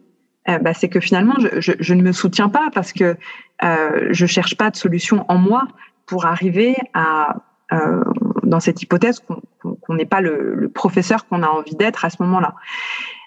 bah, 0.47 0.73
c'est 0.75 0.89
que 0.89 0.99
finalement, 0.99 1.33
je, 1.39 1.59
je, 1.59 1.71
je, 1.79 1.93
ne 1.95 2.03
me 2.03 2.11
soutiens 2.11 2.49
pas 2.49 2.69
parce 2.71 2.93
que 2.93 3.15
euh, 3.63 4.07
je 4.11 4.25
cherche 4.27 4.55
pas 4.57 4.69
de 4.69 4.75
solution 4.75 5.25
en 5.27 5.37
moi 5.37 5.67
pour 6.05 6.25
arriver 6.25 6.75
à, 6.93 7.37
euh, 7.71 8.03
dans 8.45 8.59
cette 8.59 8.81
hypothèse, 8.81 9.21
qu'on 9.61 9.93
n'est 9.93 10.05
pas 10.05 10.21
le, 10.21 10.55
le 10.55 10.69
professeur 10.69 11.27
qu'on 11.27 11.43
a 11.43 11.47
envie 11.47 11.75
d'être 11.75 12.05
à 12.05 12.09
ce 12.09 12.17
moment-là. 12.21 12.55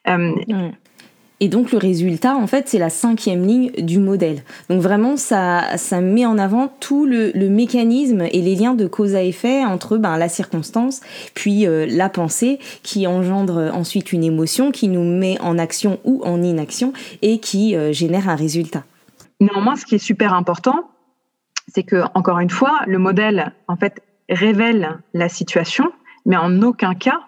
Euh, 0.08 0.32
et 1.40 1.48
donc 1.48 1.70
le 1.70 1.78
résultat, 1.78 2.34
en 2.34 2.46
fait, 2.48 2.68
c'est 2.68 2.78
la 2.78 2.90
cinquième 2.90 3.46
ligne 3.46 3.70
du 3.78 3.98
modèle. 3.98 4.42
Donc 4.68 4.80
vraiment, 4.80 5.16
ça, 5.16 5.76
ça 5.76 6.00
met 6.00 6.26
en 6.26 6.36
avant 6.36 6.68
tout 6.80 7.06
le, 7.06 7.32
mécanisme 7.48 8.22
et 8.22 8.42
les 8.42 8.56
liens 8.56 8.74
de 8.74 8.86
cause 8.86 9.14
à 9.14 9.22
effet 9.22 9.64
entre 9.64 9.98
ben, 9.98 10.16
la 10.16 10.28
circonstance, 10.28 11.00
puis 11.34 11.66
euh, 11.66 11.86
la 11.88 12.08
pensée, 12.08 12.58
qui 12.82 13.06
engendre 13.06 13.70
ensuite 13.72 14.12
une 14.12 14.24
émotion, 14.24 14.72
qui 14.72 14.88
nous 14.88 15.04
met 15.04 15.40
en 15.40 15.58
action 15.58 16.00
ou 16.04 16.22
en 16.24 16.42
inaction, 16.42 16.92
et 17.22 17.38
qui 17.38 17.76
euh, 17.76 17.92
génère 17.92 18.28
un 18.28 18.36
résultat. 18.36 18.84
Néanmoins, 19.40 19.76
ce 19.76 19.86
qui 19.86 19.94
est 19.94 19.98
super 19.98 20.34
important, 20.34 20.90
c'est 21.68 21.84
que 21.84 22.02
encore 22.14 22.40
une 22.40 22.50
fois, 22.50 22.80
le 22.86 22.98
modèle, 22.98 23.52
en 23.68 23.76
fait, 23.76 24.02
révèle 24.28 24.98
la 25.14 25.28
situation, 25.28 25.92
mais 26.26 26.36
en 26.36 26.62
aucun 26.62 26.94
cas 26.94 27.20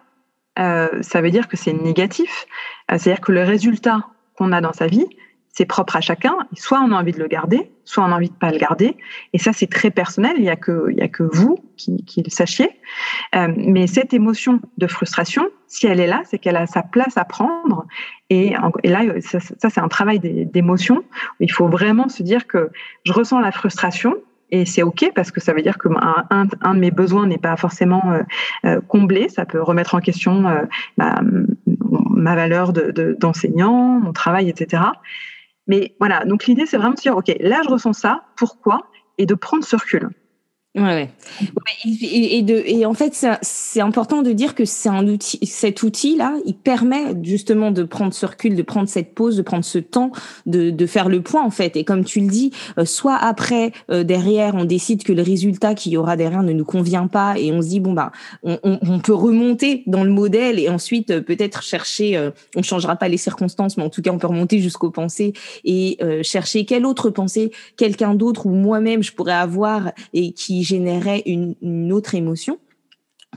euh, 0.59 0.89
ça 1.01 1.21
veut 1.21 1.31
dire 1.31 1.49
que 1.49 1.57
c'est 1.57 1.73
négatif. 1.73 2.47
Euh, 2.91 2.97
c'est-à-dire 2.99 3.21
que 3.21 3.33
le 3.33 3.43
résultat 3.43 4.07
qu'on 4.37 4.53
a 4.53 4.61
dans 4.61 4.73
sa 4.73 4.87
vie, 4.87 5.07
c'est 5.49 5.65
propre 5.65 5.97
à 5.97 6.01
chacun. 6.01 6.37
Soit 6.55 6.81
on 6.81 6.93
a 6.93 6.97
envie 6.97 7.13
de 7.13 7.19
le 7.19 7.27
garder, 7.27 7.73
soit 7.85 8.05
on 8.05 8.13
a 8.13 8.17
envie 8.17 8.29
de 8.29 8.35
pas 8.35 8.51
le 8.53 8.59
garder. 8.59 8.97
Et 9.33 9.39
ça, 9.39 9.53
c'est 9.53 9.67
très 9.67 9.91
personnel. 9.91 10.35
Il 10.39 10.45
y 10.45 10.51
a 10.51 10.57
que, 10.57 11.23
vous 11.33 11.59
qui, 11.77 12.23
le 12.25 12.31
sachiez. 12.31 12.71
Euh, 13.35 13.49
mais 13.57 13.87
cette 13.87 14.15
émotion 14.15 14.61
de 14.79 14.87
frustration, 14.87 15.49
si 15.67 15.87
elle 15.87 15.99
est 15.99 16.07
là, 16.07 16.23
c'est 16.25 16.39
qu'elle 16.39 16.57
a 16.57 16.67
sa 16.67 16.83
place 16.83 17.17
à 17.17 17.25
prendre. 17.25 17.87
Et, 18.29 18.55
et 18.85 18.89
là, 18.89 19.03
ça, 19.21 19.41
ça 19.41 19.71
c'est 19.71 19.81
un 19.81 19.89
travail 19.89 20.21
d'émotion. 20.21 21.03
Il 21.41 21.51
faut 21.51 21.69
vraiment 21.69 22.09
se 22.09 22.23
dire 22.23 22.47
que 22.47 22.71
je 23.05 23.13
ressens 23.13 23.41
la 23.41 23.51
frustration 23.51 24.15
et 24.51 24.65
c'est 24.65 24.83
ok 24.83 25.13
parce 25.15 25.31
que 25.31 25.41
ça 25.41 25.53
veut 25.53 25.63
dire 25.63 25.79
que 25.79 25.89
un, 25.89 26.47
un, 26.61 26.75
de 26.75 26.79
mes 26.79 26.91
besoins 26.91 27.27
n'est 27.27 27.39
pas 27.39 27.57
forcément 27.57 28.03
euh, 28.13 28.23
euh, 28.65 28.81
comblé. 28.81 29.29
Ça 29.29 29.47
peut 29.47 29.63
remettre 29.63 29.95
en 29.95 30.01
question 30.01 30.47
euh, 30.49 30.63
ma, 30.97 32.35
valeur 32.35 32.73
d'enseignant, 32.73 33.99
de, 33.99 34.05
mon 34.05 34.13
travail, 34.13 34.49
etc. 34.49 34.83
Mais 35.67 35.95
voilà, 35.99 36.25
donc 36.25 36.47
l'idée 36.47 36.67
c'est 36.67 36.77
vraiment 36.77 36.95
de 36.95 37.01
dire 37.01 37.17
ok, 37.17 37.33
là 37.41 37.61
je 37.65 37.71
ressens 37.71 37.93
ça, 37.95 38.25
pourquoi? 38.37 38.87
Et 39.19 39.27
de 39.27 39.35
prendre 39.35 39.65
ce 39.65 39.77
recul. 39.77 40.11
Ouais, 40.77 40.83
ouais. 40.83 41.11
Et, 41.85 42.43
de, 42.43 42.63
et 42.65 42.87
en 42.87 42.95
fait, 42.95 43.27
c'est 43.43 43.81
important 43.81 44.23
de 44.23 44.31
dire 44.31 44.55
que 44.55 44.65
c'est 44.65 44.89
un 44.89 45.09
outil, 45.09 45.41
cet 45.45 45.83
outil-là, 45.83 46.37
il 46.47 46.55
permet 46.55 47.13
justement 47.25 47.73
de 47.73 47.83
prendre 47.83 48.15
ce 48.15 48.25
recul, 48.25 48.55
de 48.55 48.63
prendre 48.63 48.89
cette 48.89 49.13
pause, 49.13 49.37
de 49.37 49.43
prendre 49.43 49.65
ce 49.65 49.79
temps, 49.79 50.13
de, 50.47 50.71
de 50.71 50.87
faire 50.87 51.09
le 51.09 51.23
point 51.23 51.43
en 51.43 51.51
fait. 51.51 51.77
Et 51.77 51.83
comme 51.83 52.05
tu 52.05 52.21
le 52.21 52.29
dis, 52.29 52.53
euh, 52.79 52.85
soit 52.85 53.17
après, 53.17 53.73
euh, 53.91 54.05
derrière, 54.05 54.55
on 54.55 54.65
décide 54.65 55.03
que 55.03 55.13
le 55.13 55.23
résultat 55.23 55.75
qu'il 55.75 55.91
y 55.91 55.97
aura 55.97 56.17
derrière 56.17 56.45
ne 56.45 56.53
nous 56.53 56.65
convient 56.65 57.09
pas 57.09 57.37
et 57.37 57.51
on 57.51 57.63
se 57.63 57.69
dit 57.69 57.81
bon 57.81 57.93
bah, 57.93 58.13
on, 58.45 58.61
on, 58.63 59.01
peut 59.01 59.15
remonter 59.15 59.83
dans 59.89 60.05
le 60.05 60.11
modèle 60.11 60.61
et 60.61 60.69
ensuite 60.69 61.11
euh, 61.11 61.21
peut-être 61.21 61.65
chercher, 61.65 62.31
on 62.55 62.63
changera 62.63 62.95
pas 62.95 63.09
les 63.09 63.17
circonstances, 63.17 63.77
mais 63.77 63.83
en 63.83 63.91
tout 63.91 64.03
cas 64.03 64.13
on 64.13 64.19
peut 64.19 64.29
remonter 64.29 64.61
jusqu'aux 64.61 64.91
pensées 64.91 65.33
et 65.65 65.99
chercher 66.23 66.65
quelle 66.65 66.87
autre 66.87 67.11
pensée 67.11 67.51
quelqu'un 67.77 68.15
d'autre 68.15 68.47
ou 68.47 68.51
moi-même 68.51 69.03
je 69.03 69.13
pourrais 69.13 69.33
avoir 69.33 69.93
et 70.13 70.33
qui 70.33 70.60
générait 70.65 71.23
une, 71.27 71.93
autre 71.93 72.15
émotion. 72.15 72.59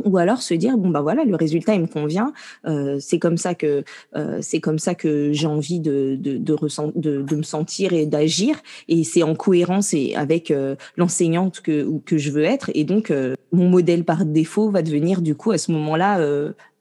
Ou 0.05 0.17
alors 0.17 0.41
se 0.41 0.55
dire 0.55 0.75
bon 0.75 0.89
bah 0.89 1.01
voilà 1.01 1.23
le 1.23 1.35
résultat 1.35 1.75
il 1.75 1.81
me 1.81 1.85
convient 1.85 2.33
euh, 2.65 2.97
c'est 2.99 3.19
comme 3.19 3.37
ça 3.37 3.53
que 3.53 3.83
euh, 4.15 4.39
c'est 4.41 4.59
comme 4.59 4.79
ça 4.79 4.95
que 4.95 5.31
j'ai 5.33 5.45
envie 5.45 5.79
de 5.79 6.17
de, 6.19 6.39
de, 6.39 7.35
me 7.35 7.43
sentir 7.43 7.93
et 7.93 8.07
d'agir. 8.07 8.59
Et 8.87 9.03
c'est 9.03 9.21
en 9.21 9.35
cohérence 9.35 9.93
avec 10.15 10.49
euh, 10.49 10.75
l'enseignante 10.97 11.61
que 11.61 12.17
je 12.17 12.31
veux 12.31 12.43
être. 12.43 12.71
Et 12.73 12.85
donc 12.85 13.13
mon 13.51 13.69
modèle 13.69 14.03
par 14.03 14.25
défaut 14.25 14.71
va 14.71 14.81
devenir 14.81 15.21
du 15.21 15.35
coup 15.35 15.51
à 15.51 15.59
ce 15.59 15.71
moment-là 15.71 16.19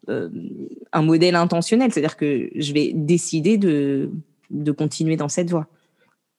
un 0.08 1.02
modèle 1.02 1.34
intentionnel. 1.34 1.92
C'est-à-dire 1.92 2.16
que 2.16 2.48
je 2.56 2.72
vais 2.72 2.92
décider 2.94 3.58
de 3.58 4.10
de 4.48 4.72
continuer 4.72 5.16
dans 5.16 5.28
cette 5.28 5.50
voie 5.50 5.66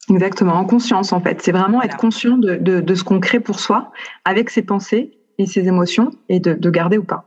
Exactement, 0.10 0.54
en 0.54 0.66
conscience 0.66 1.14
en 1.14 1.22
fait. 1.22 1.42
C'est 1.42 1.52
vraiment 1.52 1.82
être 1.82 1.98
conscient 1.98 2.38
de, 2.38 2.56
de, 2.56 2.96
ce 2.96 3.04
qu'on 3.04 3.20
crée 3.20 3.40
pour 3.40 3.60
soi, 3.60 3.92
avec 4.26 4.50
ses 4.50 4.62
pensées 4.62 5.18
et 5.38 5.46
ses 5.46 5.68
émotions, 5.68 6.12
et 6.30 6.40
de, 6.40 6.54
de 6.54 6.70
garder 6.70 6.98
ou 6.98 7.04
pas. 7.04 7.26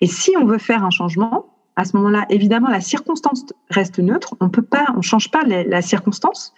Et 0.00 0.06
si 0.06 0.32
on 0.36 0.44
veut 0.44 0.58
faire 0.58 0.84
un 0.84 0.90
changement, 0.90 1.46
à 1.76 1.84
ce 1.84 1.96
moment-là, 1.96 2.26
évidemment, 2.28 2.68
la 2.68 2.80
circonstance 2.80 3.46
reste 3.70 3.98
neutre. 3.98 4.34
On 4.40 4.50
peut 4.50 4.62
pas, 4.62 4.86
on 4.96 5.02
change 5.02 5.30
pas 5.30 5.42
la 5.44 5.82
circonstance. 5.82 6.52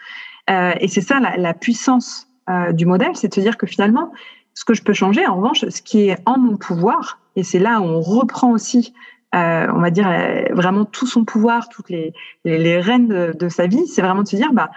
Euh, 0.50 0.72
et 0.80 0.88
c'est 0.88 1.00
ça 1.00 1.20
la, 1.20 1.36
la 1.36 1.54
puissance 1.54 2.26
euh, 2.50 2.72
du 2.72 2.86
modèle, 2.86 3.14
c'est 3.14 3.28
de 3.28 3.34
se 3.34 3.40
dire 3.40 3.56
que 3.56 3.66
finalement, 3.66 4.12
ce 4.54 4.64
que 4.64 4.74
je 4.74 4.82
peux 4.82 4.92
changer, 4.92 5.26
en 5.26 5.36
revanche, 5.36 5.64
ce 5.68 5.82
qui 5.82 6.08
est 6.08 6.18
en 6.26 6.38
mon 6.38 6.56
pouvoir, 6.56 7.20
et 7.36 7.44
c'est 7.44 7.58
là 7.58 7.80
où 7.80 7.84
on 7.84 8.00
reprend 8.00 8.50
aussi, 8.50 8.92
euh, 9.34 9.66
on 9.72 9.80
va 9.80 9.90
dire 9.90 10.10
vraiment 10.50 10.84
tout 10.84 11.06
son 11.06 11.24
pouvoir, 11.24 11.68
toutes 11.68 11.88
les, 11.88 12.12
les, 12.44 12.58
les 12.58 12.80
rênes 12.80 13.08
de, 13.08 13.32
de, 13.38 13.48
sa 13.48 13.66
vie, 13.66 13.86
c'est 13.86 14.02
vraiment 14.02 14.22
de 14.22 14.28
se 14.28 14.36
dire, 14.36 14.52
bah, 14.52 14.70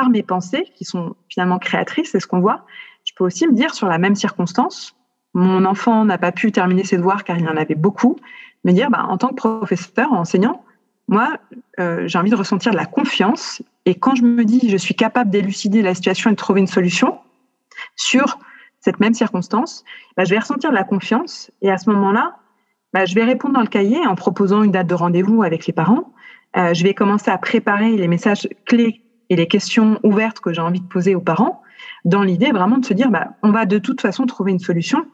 par 0.00 0.08
mes 0.08 0.22
pensées 0.22 0.64
qui 0.76 0.86
sont 0.86 1.14
finalement 1.28 1.58
créatrices, 1.58 2.12
c'est 2.12 2.20
ce 2.20 2.26
qu'on 2.26 2.40
voit. 2.40 2.64
Je 3.04 3.12
peux 3.14 3.24
aussi 3.24 3.46
me 3.46 3.52
dire 3.52 3.74
sur 3.74 3.86
la 3.86 3.98
même 3.98 4.14
circonstance, 4.14 4.96
mon 5.34 5.66
enfant 5.66 6.06
n'a 6.06 6.16
pas 6.16 6.32
pu 6.32 6.52
terminer 6.52 6.84
ses 6.84 6.96
devoirs 6.96 7.22
car 7.22 7.36
il 7.38 7.46
en 7.46 7.56
avait 7.56 7.74
beaucoup, 7.74 8.16
me 8.64 8.72
dire, 8.72 8.88
bah, 8.90 9.04
en 9.06 9.18
tant 9.18 9.28
que 9.28 9.34
professeur, 9.34 10.10
enseignant, 10.14 10.64
moi, 11.06 11.36
euh, 11.78 12.04
j'ai 12.06 12.18
envie 12.18 12.30
de 12.30 12.36
ressentir 12.36 12.72
de 12.72 12.78
la 12.78 12.86
confiance. 12.86 13.62
Et 13.84 13.94
quand 13.94 14.14
je 14.14 14.22
me 14.22 14.44
dis, 14.44 14.70
je 14.70 14.76
suis 14.78 14.94
capable 14.94 15.28
d'élucider 15.28 15.82
la 15.82 15.94
situation 15.94 16.30
et 16.30 16.32
de 16.32 16.38
trouver 16.38 16.60
une 16.60 16.66
solution 16.66 17.18
sur 17.96 18.38
cette 18.80 19.00
même 19.00 19.12
circonstance, 19.12 19.84
bah, 20.16 20.24
je 20.24 20.30
vais 20.30 20.38
ressentir 20.38 20.70
de 20.70 20.76
la 20.76 20.84
confiance. 20.84 21.50
Et 21.60 21.70
à 21.70 21.76
ce 21.76 21.90
moment-là, 21.90 22.36
bah, 22.94 23.04
je 23.04 23.14
vais 23.14 23.24
répondre 23.24 23.52
dans 23.52 23.60
le 23.60 23.66
cahier 23.66 24.06
en 24.06 24.14
proposant 24.14 24.62
une 24.62 24.72
date 24.72 24.86
de 24.86 24.94
rendez-vous 24.94 25.42
avec 25.42 25.66
les 25.66 25.74
parents. 25.74 26.14
Euh, 26.56 26.72
je 26.72 26.84
vais 26.84 26.94
commencer 26.94 27.30
à 27.30 27.36
préparer 27.36 27.96
les 27.98 28.08
messages 28.08 28.48
clés 28.64 29.02
et 29.30 29.36
les 29.36 29.46
questions 29.46 29.98
ouvertes 30.02 30.40
que 30.40 30.52
j'ai 30.52 30.60
envie 30.60 30.80
de 30.80 30.86
poser 30.86 31.14
aux 31.14 31.20
parents, 31.20 31.62
dans 32.04 32.22
l'idée 32.22 32.50
vraiment 32.50 32.78
de 32.78 32.84
se 32.84 32.92
dire, 32.92 33.10
bah, 33.10 33.28
on 33.42 33.52
va 33.52 33.64
de 33.64 33.78
toute 33.78 34.00
façon 34.00 34.26
trouver 34.26 34.52
une 34.52 34.58
solution. 34.58 35.06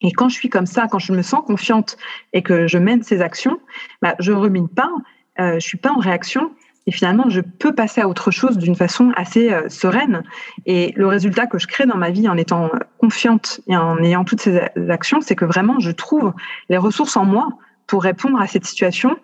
Et 0.00 0.12
quand 0.12 0.28
je 0.28 0.34
suis 0.34 0.48
comme 0.48 0.66
ça, 0.66 0.86
quand 0.88 0.98
je 0.98 1.12
me 1.12 1.22
sens 1.22 1.42
confiante 1.44 1.96
et 2.32 2.42
que 2.42 2.66
je 2.66 2.78
mène 2.78 3.02
ces 3.02 3.20
actions, 3.20 3.58
bah, 4.00 4.14
je 4.20 4.32
rumine 4.32 4.68
pas, 4.68 4.90
euh, 5.38 5.54
je 5.54 5.66
suis 5.66 5.78
pas 5.78 5.90
en 5.90 5.98
réaction. 5.98 6.52
Et 6.86 6.92
finalement, 6.92 7.28
je 7.28 7.40
peux 7.40 7.72
passer 7.72 8.00
à 8.00 8.08
autre 8.08 8.32
chose 8.32 8.58
d'une 8.58 8.74
façon 8.74 9.12
assez 9.16 9.52
euh, 9.52 9.68
sereine. 9.68 10.24
Et 10.66 10.92
le 10.96 11.06
résultat 11.06 11.46
que 11.46 11.58
je 11.58 11.68
crée 11.68 11.86
dans 11.86 11.96
ma 11.96 12.10
vie 12.10 12.28
en 12.28 12.36
étant 12.36 12.70
confiante 12.98 13.60
et 13.68 13.76
en 13.76 13.98
ayant 13.98 14.24
toutes 14.24 14.40
ces 14.40 14.60
actions, 14.88 15.20
c'est 15.20 15.36
que 15.36 15.44
vraiment, 15.44 15.78
je 15.78 15.92
trouve 15.92 16.32
les 16.68 16.76
ressources 16.76 17.16
en 17.16 17.24
moi 17.24 17.48
pour 17.86 18.02
répondre 18.02 18.40
à 18.40 18.46
cette 18.48 18.64
situation 18.64 19.16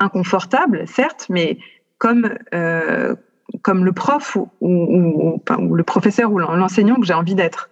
inconfortable, 0.00 0.86
certes, 0.86 1.26
mais 1.30 1.58
comme 1.98 2.34
euh, 2.54 3.14
comme 3.62 3.84
le 3.84 3.92
prof 3.92 4.36
ou, 4.60 5.40
le 5.48 5.82
professeur 5.82 6.32
ou 6.32 6.38
l'enseignant 6.38 6.96
que 6.96 7.06
j'ai 7.06 7.14
envie 7.14 7.34
d'être. 7.34 7.70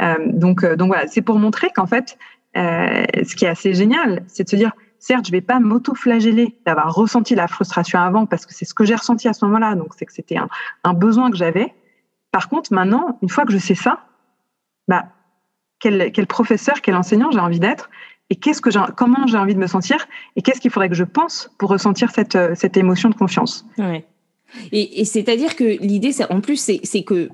Euh, 0.00 0.14
donc, 0.26 0.64
euh, 0.64 0.76
donc 0.76 0.88
voilà, 0.88 1.06
c'est 1.06 1.22
pour 1.22 1.38
montrer 1.38 1.70
qu'en 1.70 1.86
fait, 1.86 2.18
euh, 2.56 3.04
ce 3.24 3.34
qui 3.36 3.44
est 3.44 3.48
assez 3.48 3.74
génial, 3.74 4.22
c'est 4.28 4.44
de 4.44 4.48
se 4.48 4.56
dire, 4.56 4.72
certes, 4.98 5.26
je 5.26 5.32
vais 5.32 5.40
pas 5.40 5.60
m'auto-flageller 5.60 6.58
d'avoir 6.64 6.94
ressenti 6.94 7.34
la 7.34 7.48
frustration 7.48 8.00
avant 8.00 8.26
parce 8.26 8.46
que 8.46 8.54
c'est 8.54 8.64
ce 8.64 8.74
que 8.74 8.84
j'ai 8.84 8.94
ressenti 8.94 9.28
à 9.28 9.32
ce 9.32 9.44
moment-là, 9.44 9.74
donc 9.74 9.88
c'est 9.96 10.06
que 10.06 10.12
c'était 10.12 10.36
un, 10.36 10.94
besoin 10.94 11.30
que 11.30 11.36
j'avais. 11.36 11.74
Par 12.32 12.48
contre, 12.48 12.72
maintenant, 12.72 13.18
une 13.22 13.28
fois 13.28 13.44
que 13.44 13.52
je 13.52 13.58
sais 13.58 13.74
ça, 13.74 14.00
bah, 14.88 15.06
quel, 15.78 16.26
professeur, 16.26 16.80
quel 16.80 16.96
enseignant 16.96 17.30
j'ai 17.30 17.40
envie 17.40 17.60
d'être 17.60 17.90
et 18.30 18.36
qu'est-ce 18.36 18.60
que 18.60 18.70
comment 18.92 19.26
j'ai 19.26 19.38
envie 19.38 19.54
de 19.54 19.60
me 19.60 19.68
sentir 19.68 20.06
et 20.34 20.42
qu'est-ce 20.42 20.60
qu'il 20.60 20.70
faudrait 20.70 20.88
que 20.88 20.94
je 20.94 21.04
pense 21.04 21.50
pour 21.58 21.70
ressentir 21.70 22.10
cette, 22.10 22.38
cette 22.56 22.76
émotion 22.76 23.08
de 23.08 23.14
confiance. 23.14 23.64
Ouais. 23.78 24.04
Et, 24.72 25.04
c'est-à-dire 25.04 25.56
que 25.56 25.64
l'idée, 25.64 26.12
en 26.30 26.40
plus, 26.40 26.56
c'est 26.56 27.02
que 27.02 27.28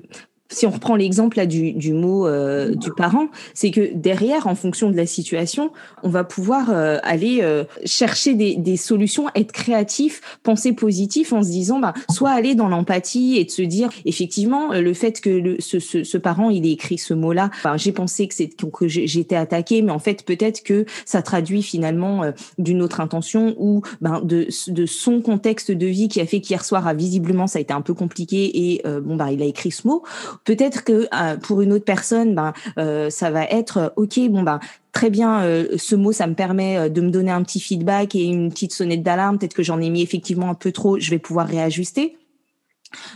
si 0.53 0.65
on 0.65 0.71
reprend 0.71 0.95
l'exemple 0.95 1.37
là 1.37 1.45
du, 1.45 1.73
du 1.73 1.93
mot 1.93 2.27
euh, 2.27 2.75
du 2.75 2.91
parent, 2.91 3.27
c'est 3.53 3.71
que 3.71 3.93
derrière, 3.93 4.47
en 4.47 4.55
fonction 4.55 4.89
de 4.89 4.95
la 4.95 5.05
situation, 5.05 5.71
on 6.03 6.09
va 6.09 6.23
pouvoir 6.23 6.69
euh, 6.69 6.97
aller 7.03 7.39
euh, 7.41 7.63
chercher 7.85 8.33
des, 8.33 8.55
des, 8.55 8.77
solutions, 8.77 9.27
être 9.35 9.51
créatif, 9.51 10.21
penser 10.43 10.73
positif 10.73 11.33
en 11.33 11.43
se 11.43 11.49
disant, 11.49 11.79
bah, 11.79 11.93
soit 12.09 12.31
aller 12.31 12.55
dans 12.55 12.67
l'empathie 12.67 13.37
et 13.37 13.45
de 13.45 13.51
se 13.51 13.61
dire, 13.61 13.89
effectivement, 14.05 14.73
le 14.73 14.93
fait 14.93 15.19
que 15.21 15.29
le, 15.29 15.55
ce, 15.59 15.79
ce, 15.79 16.03
ce 16.03 16.17
parent 16.17 16.49
il 16.49 16.65
ait 16.65 16.71
écrit 16.71 16.97
ce 16.97 17.13
mot-là, 17.13 17.49
bah, 17.63 17.77
j'ai 17.77 17.91
pensé 17.91 18.27
que 18.27 18.35
c'est 18.35 18.49
que 18.49 18.87
j'étais 18.87 19.35
attaquée, 19.35 19.81
mais 19.81 19.91
en 19.91 19.99
fait 19.99 20.23
peut-être 20.23 20.63
que 20.63 20.85
ça 21.05 21.21
traduit 21.21 21.63
finalement 21.63 22.21
d'une 22.57 22.81
autre 22.81 23.01
intention 23.01 23.55
ou 23.57 23.81
ben, 24.01 24.21
de, 24.23 24.47
de 24.67 24.85
son 24.85 25.21
contexte 25.21 25.71
de 25.71 25.85
vie 25.87 26.07
qui 26.07 26.21
a 26.21 26.25
fait 26.25 26.39
qu'hier 26.39 26.63
soir, 26.63 26.87
a, 26.87 26.93
visiblement, 26.93 27.47
ça 27.47 27.59
a 27.59 27.61
été 27.61 27.73
un 27.73 27.81
peu 27.81 27.93
compliqué 27.93 28.73
et 28.73 28.83
bon 29.01 29.15
bah 29.15 29.31
il 29.31 29.41
a 29.41 29.45
écrit 29.45 29.71
ce 29.71 29.87
mot 29.87 30.03
Peut-être 30.45 30.83
que 30.83 31.07
euh, 31.13 31.37
pour 31.37 31.61
une 31.61 31.73
autre 31.73 31.85
personne, 31.85 32.35
ben, 32.35 32.53
euh, 32.77 33.09
ça 33.09 33.31
va 33.31 33.45
être 33.45 33.77
euh, 33.77 33.89
ok, 33.95 34.19
bon 34.29 34.43
ben 34.43 34.59
très 34.91 35.09
bien, 35.09 35.41
ce 35.75 35.95
mot, 35.95 36.11
ça 36.11 36.27
me 36.27 36.35
permet 36.35 36.87
de 36.87 37.01
me 37.01 37.09
donner 37.09 37.31
un 37.31 37.41
petit 37.41 37.59
feedback 37.59 38.13
et 38.13 38.25
une 38.25 38.51
petite 38.51 38.73
sonnette 38.73 39.01
d'alarme. 39.01 39.39
Peut-être 39.39 39.55
que 39.55 39.63
j'en 39.63 39.81
ai 39.81 39.89
mis 39.89 40.03
effectivement 40.03 40.51
un 40.51 40.53
peu 40.53 40.71
trop, 40.71 40.99
je 40.99 41.09
vais 41.09 41.17
pouvoir 41.17 41.47
réajuster. 41.47 42.15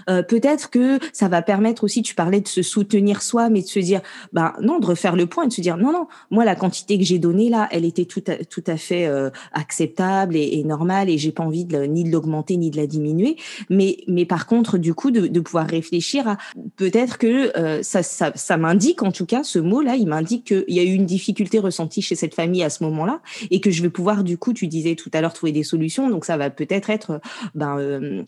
Euh, 0.10 0.24
peut-être 0.24 0.70
que 0.70 1.00
ça 1.14 1.28
va 1.28 1.42
permettre 1.42 1.84
aussi, 1.84 2.02
tu 2.02 2.16
parlais 2.16 2.42
de 2.42 2.48
se 2.48 2.62
soutenir 2.62 3.22
soi, 3.22 3.50
mais 3.50 3.62
de 3.62 3.68
se 3.68 3.80
dire, 3.80 4.02
ben 4.34 4.54
non, 4.62 4.80
de 4.80 4.86
refaire 4.86 5.16
le 5.16 5.28
point 5.28 5.46
et 5.46 5.48
de 5.48 5.54
se 5.54 5.62
dire, 5.62 5.78
non, 5.78 5.92
non, 5.92 6.08
moi 6.32 6.46
la 6.46 6.56
quantité 6.56 6.98
que 6.98 7.04
j'ai 7.04 7.20
donnée 7.20 7.50
là, 7.50 7.68
elle 7.72 7.86
était 7.86 8.06
tout 8.06 8.24
à, 8.28 8.44
tout 8.44 8.64
à 8.68 8.78
fait 8.78 9.06
euh, 9.06 9.30
acceptable 9.54 10.36
et, 10.36 10.60
et, 10.60 10.64
normale 10.64 11.10
et 11.10 11.18
j'ai 11.18 11.32
pas 11.32 11.44
envie 11.44 11.66
de, 11.66 11.84
ni 11.84 12.04
de 12.04 12.12
l'augmenter 12.12 12.58
ni 12.58 12.72
de 12.72 12.78
la 12.78 12.88
diminuer. 12.88 13.38
Mais, 13.70 13.98
mais 14.08 14.26
par 14.26 14.48
contre, 14.48 14.78
du 14.78 14.94
coup, 14.94 15.12
de, 15.12 15.40
pouvoir 15.40 15.68
réfléchir 15.68 16.28
à 16.28 16.38
peut-être 16.76 17.18
que 17.18 17.58
euh, 17.58 17.82
ça, 17.84 18.02
ça, 18.02 18.58
m'indique 18.58 19.04
en 19.04 19.12
tout 19.12 19.26
cas 19.26 19.44
ce 19.44 19.60
mot-là, 19.60 19.96
il 19.96 20.08
m'indique 20.08 20.46
qu'il 20.46 20.76
y 20.76 20.80
a 20.80 20.84
eu 20.84 20.94
une 20.94 21.06
difficulté 21.06 21.60
ressentie 21.60 22.02
chez 22.02 22.16
cette 22.16 22.34
famille 22.34 22.64
à 22.64 22.70
ce 22.70 22.84
moment-là 22.84 23.22
et 23.52 23.62
que 23.62 23.70
je 23.70 23.82
vais 23.84 23.90
pouvoir 23.90 24.24
du 24.24 24.38
coup, 24.38 24.52
tu 24.52 24.68
disais 24.68 24.96
tout 24.96 25.12
à 25.14 25.22
l'heure 25.22 25.34
trouver 25.34 25.52
des 25.52 25.64
solutions. 25.64 26.10
Donc 26.10 26.26
ça 26.26 26.38
va 26.38 26.50
peut-être 26.50 26.90
être, 26.90 27.22
ben 27.56 28.26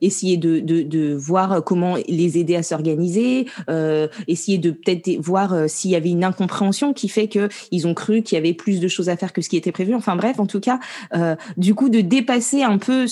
essayer 0.00 0.36
de 0.36 0.79
de, 0.82 1.14
voir 1.14 1.62
comment 1.64 1.96
les 2.08 2.38
aider 2.38 2.56
à 2.56 2.62
s'organiser, 2.62 3.46
euh, 3.68 4.08
essayer 4.28 4.58
de 4.58 4.70
peut-être 4.70 5.10
voir 5.18 5.52
euh, 5.52 5.66
s'il 5.68 5.90
y 5.90 5.96
avait 5.96 6.10
une 6.10 6.24
incompréhension 6.24 6.92
qui 6.92 7.08
fait 7.08 7.28
que 7.28 7.48
ils 7.70 7.86
ont 7.86 7.94
cru 7.94 8.22
qu'il 8.22 8.36
y 8.36 8.38
avait 8.38 8.54
plus 8.54 8.80
de 8.80 8.88
choses 8.88 9.08
à 9.08 9.16
faire 9.16 9.32
que 9.32 9.42
ce 9.42 9.48
qui 9.48 9.56
était 9.56 9.72
prévu. 9.72 9.94
Enfin 9.94 10.16
bref, 10.16 10.38
en 10.38 10.46
tout 10.46 10.60
cas, 10.60 10.78
euh, 11.14 11.36
du 11.56 11.74
coup, 11.74 11.88
de 11.88 12.00
dépasser 12.00 12.62
un 12.62 12.78
peu 12.78 13.06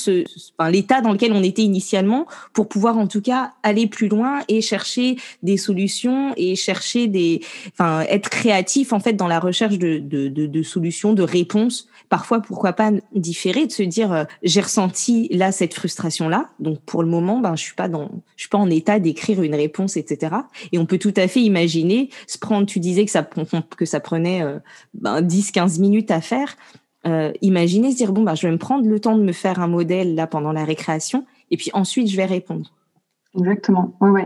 l'état 0.70 1.00
dans 1.00 1.12
lequel 1.12 1.32
on 1.32 1.42
était 1.42 1.62
initialement 1.62 2.26
pour 2.52 2.68
pouvoir 2.68 2.98
en 2.98 3.06
tout 3.06 3.20
cas 3.20 3.52
aller 3.62 3.86
plus 3.86 4.08
loin 4.08 4.40
et 4.48 4.60
chercher 4.60 5.16
des 5.42 5.56
solutions 5.56 6.32
et 6.36 6.56
chercher 6.56 7.06
des, 7.06 7.40
enfin, 7.72 8.00
être 8.08 8.30
créatif 8.30 8.92
en 8.92 9.00
fait 9.00 9.14
dans 9.14 9.28
la 9.28 9.40
recherche 9.40 9.78
de, 9.78 9.98
de, 9.98 10.62
solutions, 10.62 11.12
de 11.12 11.22
réponses. 11.22 11.88
Parfois, 12.08 12.40
pourquoi 12.40 12.72
pas 12.72 12.90
différer, 13.14 13.66
de 13.66 13.72
se 13.72 13.82
dire, 13.82 14.26
j'ai 14.42 14.60
ressenti 14.60 15.28
là 15.30 15.52
cette 15.52 15.74
frustration 15.74 16.28
là, 16.28 16.48
donc 16.58 16.80
pour 16.80 17.02
le 17.02 17.08
moment, 17.08 17.40
ben 17.40 17.56
je 17.58 17.64
suis 17.64 17.74
pas 17.74 17.88
dans, 17.88 18.10
je 18.36 18.42
suis 18.42 18.48
pas 18.48 18.58
en 18.58 18.70
état 18.70 18.98
d'écrire 18.98 19.42
une 19.42 19.54
réponse, 19.54 19.96
etc. 19.96 20.36
Et 20.72 20.78
on 20.78 20.86
peut 20.86 20.98
tout 20.98 21.14
à 21.16 21.28
fait 21.28 21.40
imaginer 21.40 22.10
se 22.26 22.38
prendre. 22.38 22.66
Tu 22.66 22.80
disais 22.80 23.04
que 23.04 23.10
ça 23.10 23.22
que 23.22 23.84
ça 23.84 24.00
prenait 24.00 24.42
euh, 24.42 24.58
ben, 24.94 25.20
10-15 25.20 25.80
minutes 25.80 26.10
à 26.10 26.20
faire. 26.20 26.56
Euh, 27.06 27.32
imaginer 27.42 27.92
se 27.92 27.96
dire 27.96 28.12
bon 28.12 28.22
ben 28.22 28.34
je 28.34 28.46
vais 28.46 28.52
me 28.52 28.58
prendre 28.58 28.88
le 28.88 28.98
temps 28.98 29.16
de 29.16 29.22
me 29.22 29.32
faire 29.32 29.60
un 29.60 29.68
modèle 29.68 30.16
là 30.16 30.26
pendant 30.26 30.50
la 30.50 30.64
récréation 30.64 31.24
et 31.52 31.56
puis 31.56 31.70
ensuite 31.72 32.10
je 32.10 32.16
vais 32.16 32.24
répondre. 32.24 32.72
Exactement. 33.38 33.94
Oui, 34.00 34.10
oui. 34.10 34.22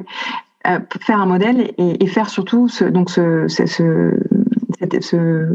Euh, 0.66 0.78
faire 1.00 1.20
un 1.20 1.26
modèle 1.26 1.72
et, 1.76 2.06
faire 2.06 2.30
surtout 2.30 2.68
ce, 2.68 2.84
donc 2.84 3.10
ce, 3.10 3.48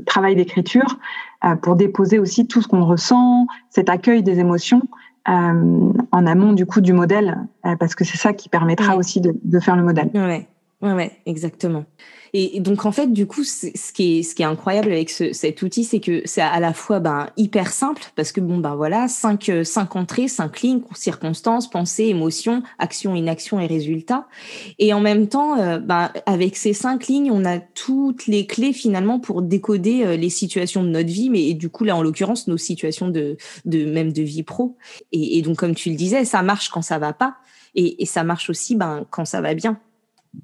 travail 0.06 0.36
d'écriture 0.36 1.00
euh, 1.46 1.56
pour 1.56 1.78
déposer 1.78 2.20
aussi 2.20 2.46
tout 2.46 2.62
ce 2.62 2.68
qu'on 2.68 2.86
ressent, 2.86 3.48
cet 3.70 3.90
accueil 3.90 4.22
des 4.22 4.40
émotions 4.40 4.82
en 5.28 6.26
amont 6.26 6.54
du 6.54 6.66
coup 6.66 6.82
du 6.82 6.94
modèle, 6.94 7.38
euh, 7.66 7.76
parce 7.76 7.96
que 7.96 8.06
c'est 8.06 8.18
ça 8.18 8.34
qui 8.34 8.50
permettra 8.50 8.96
aussi 8.96 9.22
de, 9.22 9.34
de, 9.44 9.60
faire 9.60 9.76
le 9.76 9.84
modèle. 9.84 10.10
Ouais, 10.14 10.48
ouais, 10.82 10.94
ouais 10.94 11.12
exactement. 11.26 11.86
Et, 12.34 12.60
donc 12.60 12.86
en 12.86 12.92
fait, 12.92 13.12
du 13.12 13.26
coup, 13.26 13.44
ce 13.44 13.68
qui 13.94 14.20
est 14.20 14.24
ce 14.24 14.36
qui 14.36 14.42
est 14.42 14.46
incroyable 14.46 14.92
avec 14.92 15.10
ce, 15.10 15.34
cet 15.34 15.62
outil, 15.62 15.84
c'est 15.84 16.00
que 16.00 16.22
c'est 16.26 16.42
à 16.42 16.60
la 16.60 16.74
fois 16.74 17.00
ben 17.00 17.30
hyper 17.38 17.72
simple 17.72 18.04
parce 18.16 18.32
que 18.32 18.42
bon 18.42 18.58
ben 18.58 18.76
voilà, 18.76 19.08
cinq 19.08 19.52
cinq 19.64 19.96
entrées, 19.96 20.28
cinq 20.28 20.62
lignes, 20.62 20.82
circonstances, 20.96 21.70
pensées, 21.70 22.06
émotions, 22.06 22.64
action, 22.80 23.16
inaction 23.16 23.60
et 23.60 23.68
résultats. 23.68 24.28
Et 24.80 24.94
en 24.94 25.00
même 25.00 25.28
temps, 25.28 25.60
euh, 25.60 25.80
ben, 25.80 26.12
avec 26.26 26.58
ces 26.58 26.74
cinq 26.74 27.08
lignes, 27.08 27.32
on 27.32 27.46
a 27.46 27.60
toutes 27.60 28.28
les 28.28 28.46
clés 28.46 28.74
finalement 28.74 29.20
pour 29.20 29.42
décoder 29.42 30.04
euh, 30.06 30.18
les 30.18 30.30
situations 30.30 30.84
de 30.84 30.90
notre 30.90 31.10
vie, 31.10 31.30
mais 31.30 31.54
du 31.54 31.70
coup 31.70 31.84
là 31.84 31.96
en 31.96 32.02
l'occurrence 32.02 32.48
nos 32.48 32.58
situations 32.58 33.10
de 33.10 33.38
de 33.66 33.86
même 33.86 34.12
de 34.14 34.22
vie 34.22 34.44
pro. 34.44 34.78
Et, 35.12 35.38
et, 35.38 35.42
donc 35.42 35.58
comme 35.58 35.76
tu 35.76 35.90
le 35.90 35.96
disais, 35.96 36.26
ça 36.26 36.42
marche 36.42 36.70
quand 36.70 36.82
ça 36.82 37.00
va 37.00 37.14
pas, 37.14 37.38
et, 37.76 38.02
et 38.02 38.06
ça 38.06 38.24
marche 38.24 38.50
aussi 38.50 38.76
ben 38.76 39.06
quand 39.10 39.26
ça 39.26 39.42
va 39.42 39.54
bien. 39.54 39.80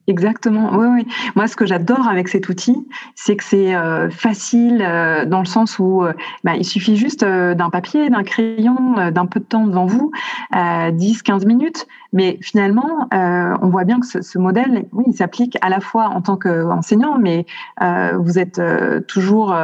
Exactement. 0.08 0.71
Oui, 0.73 0.88
oui. 0.88 1.08
Moi, 1.36 1.47
ce 1.47 1.56
que 1.56 1.65
j'adore 1.65 2.08
avec 2.08 2.27
cet 2.27 2.49
outil, 2.49 2.75
c'est 3.15 3.36
que 3.36 3.43
c'est 3.43 3.75
euh, 3.75 4.10
facile 4.10 4.84
euh, 4.86 5.25
dans 5.25 5.39
le 5.39 5.45
sens 5.45 5.79
où 5.79 6.03
euh, 6.03 6.13
bah, 6.43 6.56
il 6.56 6.65
suffit 6.65 6.97
juste 6.97 7.23
d'un 7.23 7.69
papier, 7.69 8.10
d'un 8.10 8.23
crayon, 8.23 9.10
d'un 9.12 9.25
peu 9.25 9.39
de 9.39 9.45
temps 9.45 9.65
devant 9.65 9.86
vous, 9.86 10.12
10, 10.53 11.21
15 11.23 11.45
minutes. 11.45 11.88
Mais 12.12 12.38
finalement, 12.41 13.08
on 13.12 13.69
voit 13.69 13.86
bien 13.86 13.99
que 13.99 14.06
ce, 14.06 14.21
ce 14.21 14.38
modèle, 14.38 14.86
oui, 14.91 15.06
il 15.08 15.13
s'applique 15.13 15.58
à 15.62 15.69
la 15.69 15.79
fois 15.79 16.10
en 16.10 16.21
tant 16.21 16.38
qu'enseignant, 16.38 17.17
mais 17.17 17.45
vous 17.82 18.39
êtes 18.39 18.62
toujours 19.08 19.56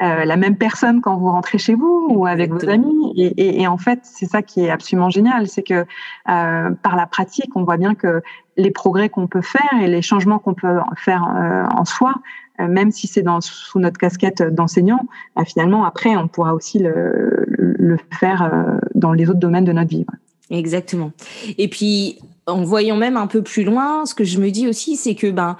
euh, 0.00 0.24
la 0.24 0.36
même 0.36 0.56
personne 0.56 1.00
quand 1.00 1.16
vous 1.16 1.30
rentrez 1.30 1.58
chez 1.58 1.74
vous 1.74 2.08
ou 2.10 2.26
avec 2.26 2.52
vos 2.52 2.68
amis. 2.68 3.12
Et, 3.16 3.26
et, 3.26 3.62
et 3.62 3.66
en 3.66 3.78
fait, 3.78 4.00
c'est 4.02 4.26
ça 4.26 4.42
qui 4.42 4.64
est 4.64 4.70
absolument 4.70 5.10
génial, 5.10 5.48
c'est 5.48 5.62
que 5.62 5.84
euh, 6.28 6.70
par 6.70 6.96
la 6.96 7.06
pratique, 7.06 7.50
on 7.56 7.64
voit 7.64 7.76
bien 7.76 7.94
que 7.94 8.22
les 8.56 8.70
progrès 8.70 9.08
qu'on 9.08 9.26
peut 9.26 9.42
faire 9.42 9.80
et 9.82 9.88
les 9.88 10.02
changements 10.02 10.38
qu'on 10.38 10.54
peut 10.54 10.78
faire 10.96 11.24
euh, 11.24 11.64
en 11.76 11.84
soi, 11.84 12.14
même 12.58 12.90
si 12.90 13.06
c'est 13.06 13.22
dans 13.22 13.40
sous 13.40 13.78
notre 13.78 13.98
casquette 13.98 14.42
d'enseignant, 14.42 15.06
bah, 15.36 15.44
finalement 15.44 15.84
après, 15.84 16.16
on 16.16 16.26
pourra 16.26 16.54
aussi 16.54 16.80
le, 16.80 17.44
le 17.46 17.96
faire 18.18 18.50
dans 18.96 19.12
les 19.12 19.30
autres 19.30 19.38
domaines 19.38 19.64
de 19.64 19.72
notre 19.72 19.90
vie. 19.90 20.06
Exactement. 20.50 21.12
Et 21.56 21.68
puis, 21.68 22.18
en 22.48 22.64
voyant 22.64 22.96
même 22.96 23.16
un 23.16 23.26
peu 23.26 23.42
plus 23.42 23.64
loin, 23.64 24.06
ce 24.06 24.14
que 24.14 24.24
je 24.24 24.38
me 24.38 24.50
dis 24.50 24.66
aussi, 24.66 24.96
c'est 24.96 25.14
que 25.14 25.30
ben 25.30 25.56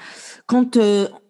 quand 0.47 0.79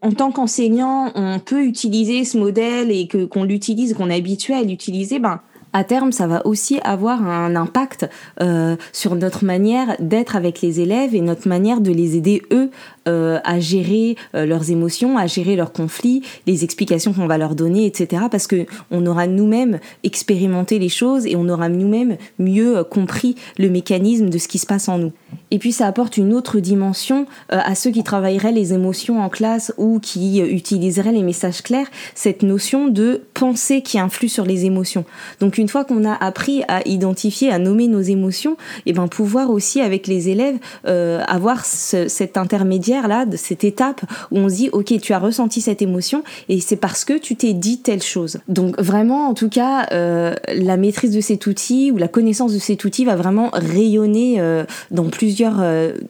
en 0.00 0.12
tant 0.12 0.30
qu'enseignant, 0.30 1.10
on 1.14 1.40
peut 1.40 1.64
utiliser 1.64 2.24
ce 2.24 2.38
modèle 2.38 2.90
et 2.90 3.08
que 3.08 3.24
qu'on 3.24 3.44
l'utilise, 3.44 3.94
qu'on 3.94 4.10
est 4.10 4.16
habitué 4.16 4.54
à 4.54 4.62
l'utiliser, 4.62 5.18
ben 5.18 5.40
à 5.78 5.84
terme, 5.84 6.10
ça 6.10 6.26
va 6.26 6.44
aussi 6.44 6.80
avoir 6.82 7.22
un 7.22 7.54
impact 7.54 8.10
euh, 8.40 8.74
sur 8.92 9.14
notre 9.14 9.44
manière 9.44 9.94
d'être 10.00 10.34
avec 10.34 10.60
les 10.60 10.80
élèves 10.80 11.14
et 11.14 11.20
notre 11.20 11.46
manière 11.46 11.80
de 11.80 11.92
les 11.92 12.16
aider 12.16 12.42
eux 12.52 12.70
euh, 13.06 13.38
à 13.44 13.60
gérer 13.60 14.16
euh, 14.34 14.44
leurs 14.44 14.72
émotions, 14.72 15.16
à 15.16 15.28
gérer 15.28 15.54
leurs 15.54 15.72
conflits, 15.72 16.22
les 16.48 16.64
explications 16.64 17.12
qu'on 17.12 17.28
va 17.28 17.38
leur 17.38 17.54
donner, 17.54 17.86
etc. 17.86 18.24
Parce 18.28 18.48
que 18.48 18.66
on 18.90 19.06
aura 19.06 19.28
nous-mêmes 19.28 19.78
expérimenté 20.02 20.80
les 20.80 20.88
choses 20.88 21.26
et 21.26 21.36
on 21.36 21.48
aura 21.48 21.68
nous-mêmes 21.68 22.16
mieux 22.40 22.82
compris 22.82 23.36
le 23.56 23.70
mécanisme 23.70 24.30
de 24.30 24.38
ce 24.38 24.48
qui 24.48 24.58
se 24.58 24.66
passe 24.66 24.88
en 24.88 24.98
nous. 24.98 25.12
Et 25.52 25.60
puis 25.60 25.70
ça 25.70 25.86
apporte 25.86 26.16
une 26.16 26.34
autre 26.34 26.58
dimension 26.58 27.26
à 27.48 27.74
ceux 27.74 27.90
qui 27.90 28.02
travailleraient 28.02 28.52
les 28.52 28.72
émotions 28.72 29.22
en 29.22 29.28
classe 29.28 29.72
ou 29.78 29.98
qui 30.00 30.40
utiliseraient 30.40 31.12
les 31.12 31.22
messages 31.22 31.62
clairs, 31.62 31.86
cette 32.14 32.42
notion 32.42 32.88
de 32.88 33.22
pensée 33.34 33.82
qui 33.82 33.98
influe 33.98 34.28
sur 34.28 34.44
les 34.44 34.64
émotions. 34.64 35.04
Donc 35.40 35.58
une 35.58 35.67
fois 35.68 35.84
qu'on 35.84 36.04
a 36.04 36.14
appris 36.14 36.62
à 36.68 36.86
identifier, 36.86 37.50
à 37.50 37.58
nommer 37.58 37.88
nos 37.88 38.00
émotions, 38.00 38.52
et 38.86 38.90
eh 38.90 38.92
ben 38.92 39.08
pouvoir 39.08 39.50
aussi 39.50 39.80
avec 39.80 40.06
les 40.06 40.28
élèves 40.28 40.56
euh, 40.86 41.22
avoir 41.26 41.64
cet 41.64 42.36
intermédiaire 42.36 43.08
là, 43.08 43.24
cette 43.36 43.64
étape 43.64 44.00
où 44.30 44.38
on 44.38 44.48
se 44.48 44.54
dit 44.54 44.70
ok 44.72 45.00
tu 45.00 45.12
as 45.12 45.18
ressenti 45.18 45.60
cette 45.60 45.82
émotion 45.82 46.22
et 46.48 46.60
c'est 46.60 46.76
parce 46.76 47.04
que 47.04 47.18
tu 47.18 47.36
t'es 47.36 47.52
dit 47.52 47.80
telle 47.80 48.02
chose. 48.02 48.38
Donc 48.48 48.80
vraiment 48.80 49.28
en 49.28 49.34
tout 49.34 49.48
cas 49.48 49.86
euh, 49.92 50.34
la 50.54 50.76
maîtrise 50.76 51.14
de 51.14 51.20
cet 51.20 51.46
outil 51.46 51.90
ou 51.92 51.96
la 51.96 52.08
connaissance 52.08 52.52
de 52.52 52.58
cet 52.58 52.84
outil 52.84 53.04
va 53.04 53.16
vraiment 53.16 53.50
rayonner 53.52 54.40
euh, 54.40 54.64
dans 54.90 55.08
plusieurs 55.08 55.62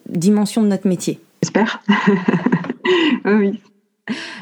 dimensions 0.08 0.62
de 0.62 0.68
notre 0.68 0.86
métier. 0.86 1.20
J'espère. 1.42 1.82
oui. 3.24 3.60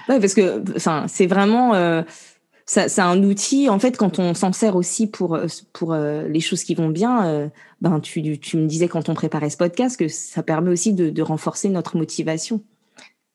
Ouais, 0.09 0.21
parce 0.21 0.35
que 0.35 0.63
c'est 1.09 1.27
vraiment 1.27 1.75
c'est 2.67 3.01
un 3.01 3.23
outil, 3.23 3.69
en 3.69 3.79
fait, 3.79 3.97
quand 3.97 4.19
on 4.19 4.35
s'en 4.35 4.53
sert 4.53 4.75
aussi 4.75 5.07
pour, 5.07 5.37
euh, 5.37 5.47
pour 5.73 5.93
euh, 5.93 6.27
les 6.27 6.41
choses 6.41 6.65
qui 6.65 6.75
vont 6.75 6.89
bien, 6.89 7.25
euh, 7.27 7.49
ben, 7.81 8.01
tu, 8.01 8.39
tu 8.41 8.57
me 8.57 8.67
disais 8.67 8.89
quand 8.89 9.09
on 9.09 9.15
préparait 9.15 9.51
ce 9.51 9.57
podcast 9.57 9.97
que 9.97 10.09
ça 10.09 10.43
permet 10.43 10.71
aussi 10.71 10.93
de, 10.93 11.11
de 11.11 11.23
renforcer 11.23 11.69
notre 11.69 11.97
motivation. 11.97 12.61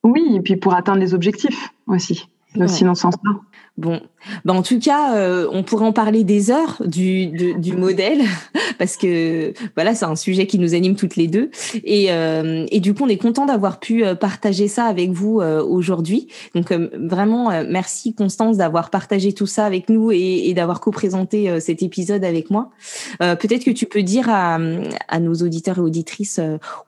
Oui, 0.03 0.35
et 0.35 0.41
puis 0.41 0.57
pour 0.57 0.73
atteindre 0.73 0.99
les 0.99 1.13
objectifs 1.13 1.69
aussi, 1.87 2.27
aussi 2.59 2.83
dans 2.83 2.95
ce 2.95 3.01
sens-là. 3.01 3.31
Bon, 3.77 4.01
ben 4.43 4.53
en 4.53 4.61
tout 4.63 4.79
cas, 4.79 5.15
euh, 5.15 5.47
on 5.51 5.63
pourrait 5.63 5.85
en 5.85 5.93
parler 5.93 6.25
des 6.25 6.51
heures 6.51 6.81
du, 6.85 7.27
du, 7.27 7.75
modèle 7.75 8.19
parce 8.77 8.97
que 8.97 9.53
voilà, 9.75 9.95
c'est 9.95 10.05
un 10.05 10.17
sujet 10.17 10.45
qui 10.45 10.59
nous 10.59 10.75
anime 10.75 10.95
toutes 10.95 11.15
les 11.15 11.27
deux 11.27 11.49
et, 11.85 12.11
euh, 12.11 12.65
et 12.69 12.81
du 12.81 12.93
coup, 12.93 13.05
on 13.05 13.07
est 13.07 13.17
content 13.17 13.45
d'avoir 13.45 13.79
pu 13.79 14.03
euh, 14.03 14.13
partager 14.13 14.67
ça 14.67 14.85
avec 14.85 15.11
vous 15.11 15.41
aujourd'hui. 15.41 16.27
Donc 16.53 16.71
vraiment, 16.71 17.63
merci 17.63 18.13
Constance 18.13 18.57
d'avoir 18.57 18.89
partagé 18.89 19.31
tout 19.31 19.47
ça 19.47 19.65
avec 19.65 19.89
nous 19.89 20.11
et, 20.11 20.49
et 20.49 20.53
d'avoir 20.53 20.81
co-présenté 20.81 21.59
cet 21.59 21.81
épisode 21.81 22.23
avec 22.25 22.51
moi. 22.51 22.71
Peut-être 23.19 23.63
que 23.63 23.71
tu 23.71 23.85
peux 23.85 24.03
dire 24.03 24.29
à, 24.29 24.59
à 25.07 25.19
nos 25.19 25.33
auditeurs 25.35 25.77
et 25.77 25.81
auditrices 25.81 26.39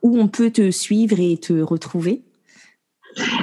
où 0.02 0.18
on 0.18 0.28
peut 0.28 0.50
te 0.50 0.70
suivre 0.70 1.18
et 1.18 1.38
te 1.38 1.54
retrouver. 1.54 2.22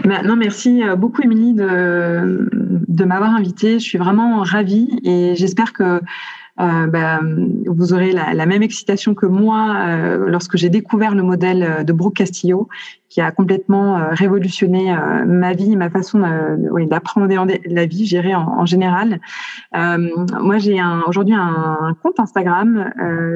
Bah, 0.05 0.21
non, 0.23 0.35
merci 0.35 0.83
euh, 0.83 0.95
beaucoup, 0.95 1.21
Émilie, 1.21 1.53
de, 1.53 2.49
de 2.51 3.03
m'avoir 3.03 3.33
invitée. 3.35 3.79
Je 3.79 3.85
suis 3.85 3.97
vraiment 3.97 4.41
ravie 4.41 4.99
et 5.03 5.35
j'espère 5.35 5.73
que 5.73 6.01
euh, 6.59 6.87
bah, 6.87 7.21
vous 7.65 7.93
aurez 7.93 8.11
la, 8.11 8.45
même 8.45 8.61
excitation 8.61 9.15
que 9.15 9.25
moi 9.25 9.73
euh, 9.77 10.29
lorsque 10.29 10.57
j'ai 10.57 10.69
découvert 10.69 11.15
le 11.15 11.23
modèle 11.23 11.85
de 11.85 11.93
Brooke 11.93 12.17
Castillo, 12.17 12.67
qui 13.09 13.21
a 13.21 13.31
complètement 13.31 14.09
révolutionné 14.11 14.95
ma 15.25 15.53
vie, 15.53 15.75
ma 15.75 15.89
façon 15.89 16.19
d'apprendre 16.87 17.27
la 17.65 17.85
vie, 17.85 18.05
gérer 18.05 18.35
en, 18.35 18.59
en 18.59 18.65
général. 18.65 19.19
moi, 19.73 20.57
j'ai 20.59 20.79
aujourd'hui 21.07 21.35
un, 21.35 21.95
compte 22.01 22.19
Instagram, 22.19 22.91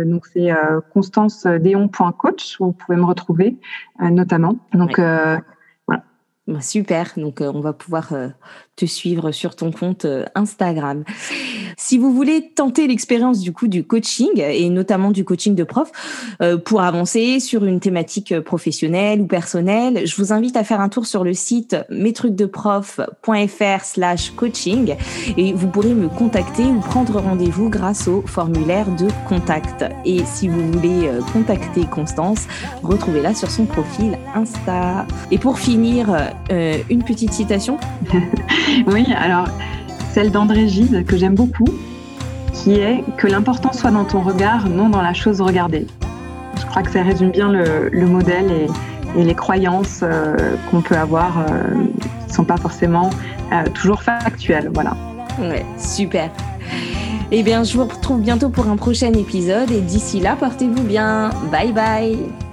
donc 0.05 0.27
c'est 0.27 0.51
constancedeon.coach 0.93 2.57
où 2.59 2.65
vous 2.65 2.71
pouvez 2.71 2.97
me 2.97 3.05
retrouver 3.05 3.57
notamment. 3.99 4.57
Donc 4.73 4.97
bah, 4.97 5.41
super, 6.61 7.11
donc 7.17 7.41
euh, 7.41 7.51
on 7.53 7.59
va 7.61 7.73
pouvoir 7.73 8.13
euh, 8.13 8.29
te 8.75 8.85
suivre 8.85 9.31
sur 9.31 9.55
ton 9.55 9.71
compte 9.71 10.05
euh, 10.05 10.25
Instagram. 10.35 11.03
Si 11.77 11.97
vous 11.97 12.13
voulez 12.13 12.51
tenter 12.55 12.87
l'expérience 12.87 13.41
du 13.41 13.51
coup 13.51 13.67
du 13.67 13.83
coaching 13.83 14.29
et 14.37 14.69
notamment 14.69 15.11
du 15.11 15.25
coaching 15.25 15.55
de 15.55 15.63
prof 15.63 15.91
pour 16.63 16.81
avancer 16.81 17.41
sur 17.41 17.65
une 17.65 17.81
thématique 17.81 18.39
professionnelle 18.39 19.19
ou 19.21 19.27
personnelle, 19.27 20.07
je 20.07 20.15
vous 20.15 20.31
invite 20.31 20.55
à 20.55 20.63
faire 20.63 20.79
un 20.79 20.87
tour 20.87 21.05
sur 21.05 21.25
le 21.25 21.33
site 21.33 21.75
mestrucsdeprof.fr/slash 21.89 24.31
coaching 24.31 24.95
et 25.37 25.51
vous 25.51 25.67
pourrez 25.67 25.93
me 25.93 26.07
contacter 26.07 26.63
ou 26.63 26.79
prendre 26.79 27.19
rendez-vous 27.19 27.69
grâce 27.69 28.07
au 28.07 28.21
formulaire 28.21 28.89
de 28.95 29.09
contact. 29.27 29.83
Et 30.05 30.23
si 30.25 30.47
vous 30.47 30.71
voulez 30.71 31.09
contacter 31.33 31.81
Constance, 31.91 32.47
retrouvez-la 32.83 33.35
sur 33.35 33.51
son 33.51 33.65
profil 33.65 34.17
Insta. 34.33 35.05
Et 35.31 35.37
pour 35.37 35.59
finir, 35.59 36.07
euh, 36.51 36.77
une 36.89 37.03
petite 37.03 37.33
citation 37.33 37.77
Oui, 38.87 39.05
alors 39.17 39.47
celle 40.13 40.31
d'André 40.31 40.67
Gide 40.67 41.05
que 41.05 41.17
j'aime 41.17 41.35
beaucoup, 41.35 41.67
qui 42.53 42.73
est 42.73 43.03
que 43.17 43.27
l'important 43.27 43.73
soit 43.73 43.91
dans 43.91 44.05
ton 44.05 44.21
regard, 44.21 44.69
non 44.69 44.89
dans 44.89 45.01
la 45.01 45.13
chose 45.13 45.41
regardée. 45.41 45.87
Je 46.59 46.65
crois 46.65 46.83
que 46.83 46.91
ça 46.91 47.03
résume 47.03 47.31
bien 47.31 47.51
le, 47.51 48.07
modèle 48.07 48.51
et, 49.15 49.23
les 49.23 49.35
croyances 49.35 50.01
euh, 50.03 50.55
qu'on 50.69 50.81
peut 50.81 50.95
avoir 50.95 51.39
euh, 51.39 51.43
qui 52.01 52.27
ne 52.27 52.33
sont 52.33 52.43
pas 52.43 52.57
forcément 52.57 53.09
toujours 53.73 54.03
factuelles. 54.03 54.69
Voilà. 54.73 54.95
Ouais, 55.39 55.65
super. 55.77 56.29
Eh 57.31 57.43
bien, 57.43 57.63
je 57.63 57.77
vous 57.77 57.85
retrouve 57.85 58.21
bientôt 58.21 58.49
pour 58.49 58.67
un 58.67 58.77
prochain 58.77 59.11
épisode 59.13 59.71
et 59.71 59.81
d'ici 59.81 60.19
là, 60.19 60.35
portez-vous 60.35 60.83
bien. 60.83 61.31
Bye 61.51 61.71
bye. 61.71 62.44